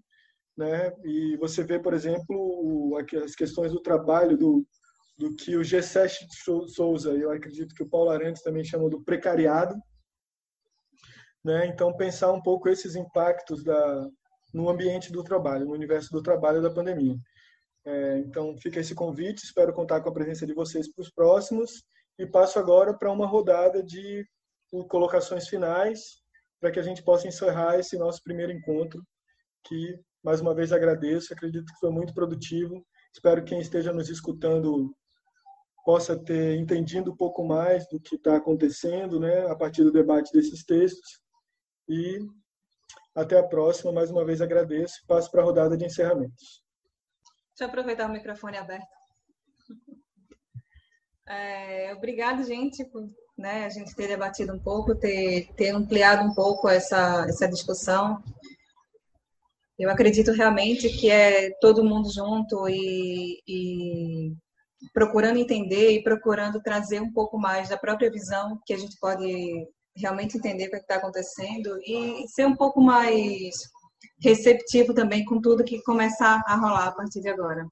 [0.56, 0.90] né?
[1.04, 4.66] E você vê, por exemplo, as questões do trabalho, do,
[5.18, 6.10] do que o G7
[6.68, 9.74] Souza, eu acredito que o Paulo Arantes também chamou do precariado,
[11.46, 11.64] né?
[11.68, 14.08] Então, pensar um pouco esses impactos da,
[14.52, 17.16] no ambiente do trabalho, no universo do trabalho da pandemia.
[17.84, 21.84] É, então, fica esse convite, espero contar com a presença de vocês para os próximos
[22.18, 24.26] e passo agora para uma rodada de
[24.88, 26.00] colocações finais
[26.60, 29.00] para que a gente possa encerrar esse nosso primeiro encontro,
[29.64, 32.84] que mais uma vez agradeço, acredito que foi muito produtivo.
[33.14, 34.92] Espero que quem esteja nos escutando
[35.84, 40.32] possa ter entendido um pouco mais do que está acontecendo, né, a partir do debate
[40.32, 41.24] desses textos.
[41.88, 42.18] E
[43.14, 43.92] até a próxima.
[43.92, 45.04] Mais uma vez agradeço.
[45.06, 46.62] Passo para a rodada de encerramentos.
[47.50, 48.86] Deixa eu aproveitar o microfone aberto.
[51.28, 53.02] É, obrigado, gente, por
[53.36, 58.22] né, a gente ter debatido um pouco, ter, ter ampliado um pouco essa, essa discussão.
[59.78, 64.32] Eu acredito realmente que é todo mundo junto e, e
[64.94, 69.66] procurando entender e procurando trazer um pouco mais da própria visão que a gente pode
[69.96, 73.54] realmente entender o que é está acontecendo e ser um pouco mais
[74.20, 77.66] receptivo também com tudo que começar a rolar a partir de agora.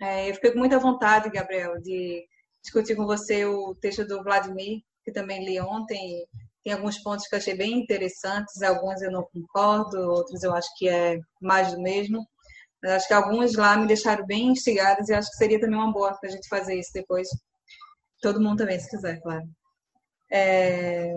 [0.00, 2.24] É, eu fiquei com muita vontade, Gabriel, de
[2.62, 6.26] discutir com você o texto do Vladimir, que também li ontem.
[6.62, 10.68] Tem alguns pontos que eu achei bem interessantes, alguns eu não concordo, outros eu acho
[10.76, 12.26] que é mais do mesmo.
[12.82, 15.92] Mas acho que alguns lá me deixaram bem instigadas e acho que seria também uma
[15.92, 17.28] boa para a gente fazer isso depois.
[18.20, 19.46] Todo mundo também, se quiser, claro.
[20.30, 21.08] É,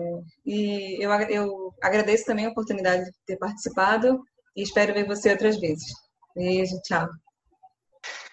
[0.46, 4.22] e eu, eu agradeço também a oportunidade de ter participado
[4.56, 5.92] e espero ver você outras vezes.
[6.34, 7.08] Beijo, tchau.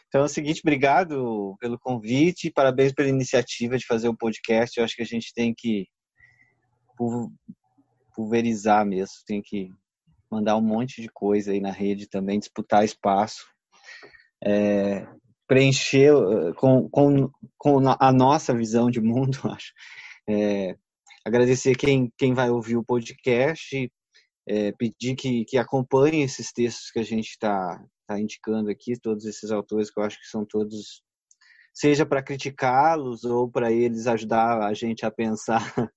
[0.07, 4.77] Então é o seguinte, obrigado pelo convite, parabéns pela iniciativa de fazer o podcast.
[4.77, 5.85] Eu acho que a gente tem que
[8.15, 9.69] pulverizar mesmo, tem que
[10.31, 13.45] mandar um monte de coisa aí na rede também, disputar espaço,
[14.43, 15.05] é,
[15.47, 16.13] preencher
[16.55, 19.73] com, com, com a nossa visão de mundo, acho.
[20.29, 20.75] É,
[21.25, 23.91] agradecer quem, quem vai ouvir o podcast,
[24.47, 29.25] é, pedir que, que acompanhe esses textos que a gente está tá indicando aqui, todos
[29.25, 31.01] esses autores que eu acho que são todos,
[31.73, 35.61] seja para criticá-los ou para eles ajudar a gente a pensar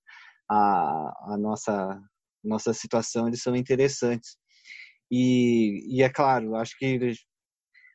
[0.49, 1.99] a, a nossa,
[2.43, 4.37] nossa situação, eles são interessantes.
[5.09, 7.13] E, e é claro, acho que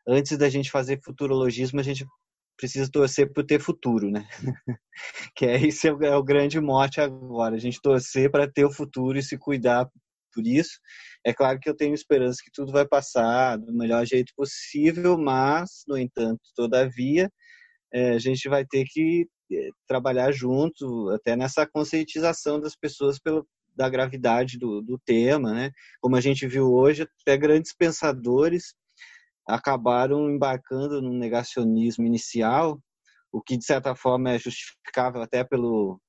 [0.08, 2.06] antes da gente fazer futurologismo, a gente
[2.56, 4.26] precisa torcer por ter futuro, né?
[5.36, 8.64] que é esse é o, é o grande mote agora, a gente torcer para ter
[8.64, 9.88] o futuro e se cuidar
[10.32, 10.78] por isso.
[11.24, 15.82] É claro que eu tenho esperança que tudo vai passar do melhor jeito possível, mas,
[15.88, 17.30] no entanto, todavia,
[17.92, 23.46] é, a gente vai ter que é, trabalhar junto, até nessa conscientização das pessoas pelo,
[23.74, 25.70] da gravidade do, do tema, né?
[26.00, 28.74] Como a gente viu hoje, até grandes pensadores
[29.46, 32.80] acabaram embarcando no negacionismo inicial,
[33.32, 36.00] o que de certa forma é justificável até pelo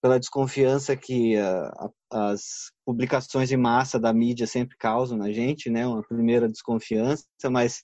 [0.00, 5.86] pela desconfiança que uh, as publicações em massa da mídia sempre causam na gente, né?
[5.86, 7.82] Uma primeira desconfiança, mas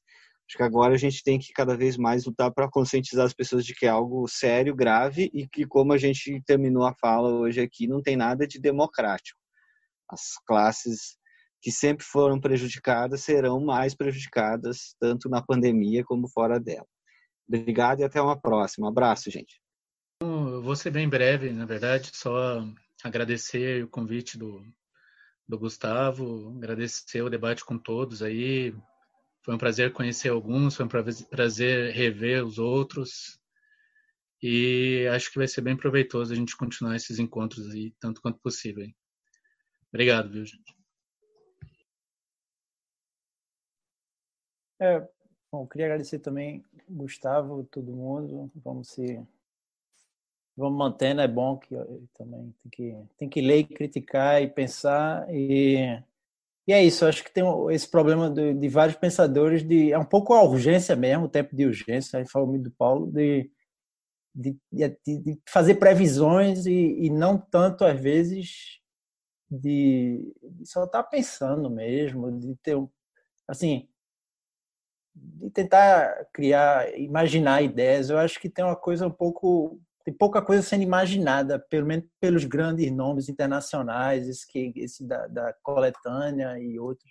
[0.49, 3.67] acho que agora a gente tem que cada vez mais lutar para conscientizar as pessoas
[3.67, 7.61] de que é algo sério, grave e que, como a gente terminou a fala hoje
[7.61, 9.41] aqui, não tem nada de democrático.
[10.09, 11.17] As classes
[11.65, 16.87] que sempre foram prejudicadas serão mais prejudicadas, tanto na pandemia como fora dela.
[17.49, 18.87] Obrigado e até uma próxima.
[18.87, 19.59] Um abraço, gente.
[20.21, 22.63] Eu vou ser bem breve, na verdade, só
[23.03, 24.63] agradecer o convite do,
[25.49, 28.75] do Gustavo, agradecer o debate com todos aí.
[29.43, 30.89] Foi um prazer conhecer alguns, foi um
[31.31, 33.41] prazer rever os outros.
[34.43, 38.39] E acho que vai ser bem proveitoso a gente continuar esses encontros aí, tanto quanto
[38.41, 38.87] possível.
[39.91, 40.74] Obrigado, viu, gente?
[44.81, 45.07] É,
[45.53, 48.51] bom, queria agradecer também Gustavo, todo mundo.
[48.57, 49.21] Vamos se
[50.57, 51.75] vamos mantendo, é bom que
[52.15, 56.01] também tem que tem que ler, criticar e pensar e
[56.67, 60.05] e é isso, acho que tem esse problema de, de vários pensadores de é um
[60.05, 63.51] pouco a urgência mesmo, o tempo de urgência, aí falou muito do Paulo de
[64.35, 68.81] de, de, de fazer previsões e, e, não tanto às vezes
[69.49, 72.77] de, de só estar tá pensando mesmo, de ter
[73.47, 73.89] assim
[75.15, 78.11] de tentar criar, imaginar ideias.
[78.11, 82.07] Eu acho que tem uma coisa um pouco tem pouca coisa sendo imaginada, pelo menos
[82.21, 87.11] pelos grandes nomes internacionais, esse, que, esse da, da coletânea e outros,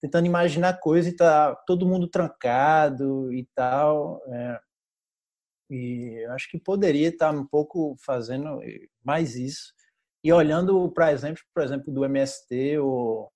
[0.00, 4.22] tentando imaginar coisa e tá todo mundo trancado e tal.
[4.28, 4.60] É,
[5.70, 8.60] e acho que poderia estar um pouco fazendo
[9.04, 9.72] mais isso
[10.22, 13.32] e olhando para exemplos, por exemplo, do MST ou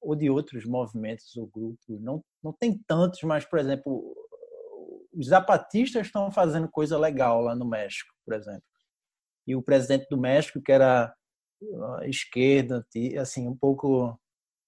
[0.00, 2.00] ou de outros movimentos ou grupos.
[2.00, 4.14] Não, não tem tantos, mas, por exemplo,
[5.12, 8.62] os zapatistas estão fazendo coisa legal lá no México, por exemplo.
[9.46, 11.12] E o presidente do México, que era
[12.04, 12.86] esquerda,
[13.20, 14.18] assim, um pouco.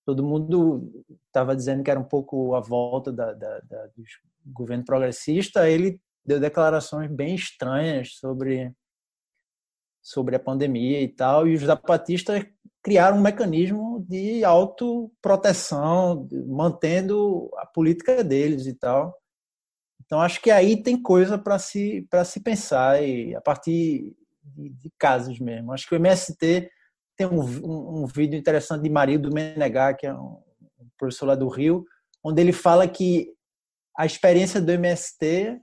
[0.05, 4.03] Todo mundo estava dizendo que era um pouco a volta da, da, da, do
[4.47, 5.69] governo progressista.
[5.69, 8.75] Ele deu declarações bem estranhas sobre
[10.03, 12.45] sobre a pandemia e tal, e os zapatistas
[12.83, 19.17] criaram um mecanismo de autoproteção, mantendo a política deles e tal.
[20.05, 24.13] Então acho que aí tem coisa para se se pensar e a partir
[24.43, 25.73] de, de, casos mesmo.
[25.73, 26.71] Acho que o MST
[27.17, 30.43] tem um, um, um vídeo interessante de Marildo Menegá, que é um,
[30.79, 31.85] um professor lá do Rio,
[32.25, 33.33] onde ele fala que
[33.97, 35.61] a experiência do MST,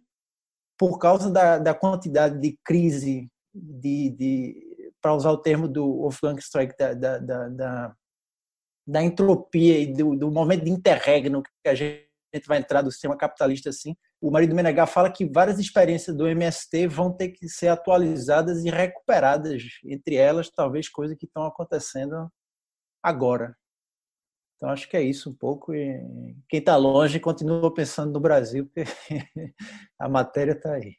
[0.77, 4.66] por causa da, da quantidade de crise, de, de
[5.01, 7.95] para usar o termo do Wolfgang Streich, da, da, da,
[8.87, 12.07] da entropia e do, do, momento de interregno que a gente
[12.47, 13.95] vai entrar do sistema capitalista assim.
[14.21, 18.69] O marido Menegá fala que várias experiências do MST vão ter que ser atualizadas e
[18.69, 22.31] recuperadas, entre elas talvez coisas que estão acontecendo
[23.03, 23.55] agora.
[24.55, 25.73] Então acho que é isso um pouco.
[25.73, 28.83] E quem está longe continua pensando no Brasil, porque
[29.99, 30.95] a matéria está aí.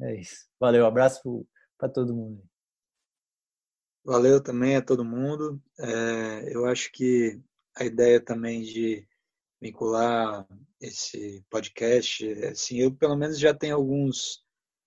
[0.00, 0.46] É isso.
[0.60, 1.46] Valeu, abraço
[1.78, 2.42] para todo mundo.
[4.08, 5.62] Valeu também a todo mundo.
[5.78, 7.38] É, eu acho que
[7.76, 9.06] a ideia também de
[9.60, 10.48] vincular
[10.80, 14.42] esse podcast, assim, eu pelo menos já tenho alguns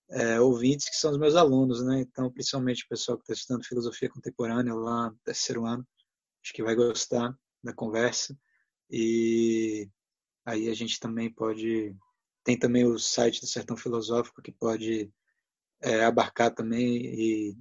[0.10, 2.02] é, ouvintes que são os meus alunos, né?
[2.02, 5.88] Então, principalmente o pessoal que está estudando filosofia contemporânea lá no terceiro ano,
[6.44, 7.32] acho que vai gostar
[7.64, 8.36] da conversa.
[8.90, 9.88] E
[10.44, 11.96] aí a gente também pode
[12.44, 15.14] tem também o site do Sertão Filosófico que pode
[15.80, 17.58] é, abarcar também e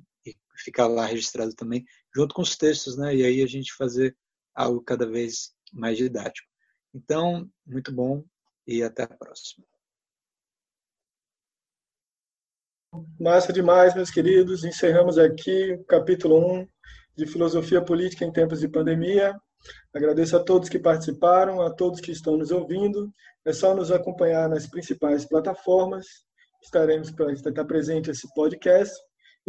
[0.62, 1.85] ficar lá registrado também,
[2.15, 3.15] junto com os textos, né?
[3.15, 4.16] E aí a gente fazer
[4.55, 6.49] algo cada vez mais didático.
[6.95, 8.24] Então, muito bom
[8.66, 9.65] e até a próxima.
[13.19, 14.65] Massa demais, meus queridos.
[14.65, 16.69] Encerramos aqui o capítulo 1
[17.16, 19.39] de Filosofia Política em Tempos de Pandemia.
[19.95, 23.12] Agradeço a todos que participaram, a todos que estão nos ouvindo.
[23.45, 26.07] É só nos acompanhar nas principais plataformas.
[26.62, 28.95] Estaremos para estar presente esse podcast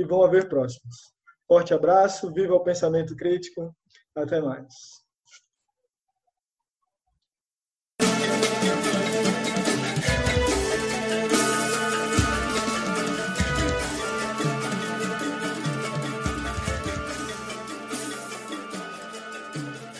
[0.02, 1.14] e vão haver próximos.
[1.48, 3.76] Forte abraço, viva o pensamento crítico,
[4.15, 5.02] até mais.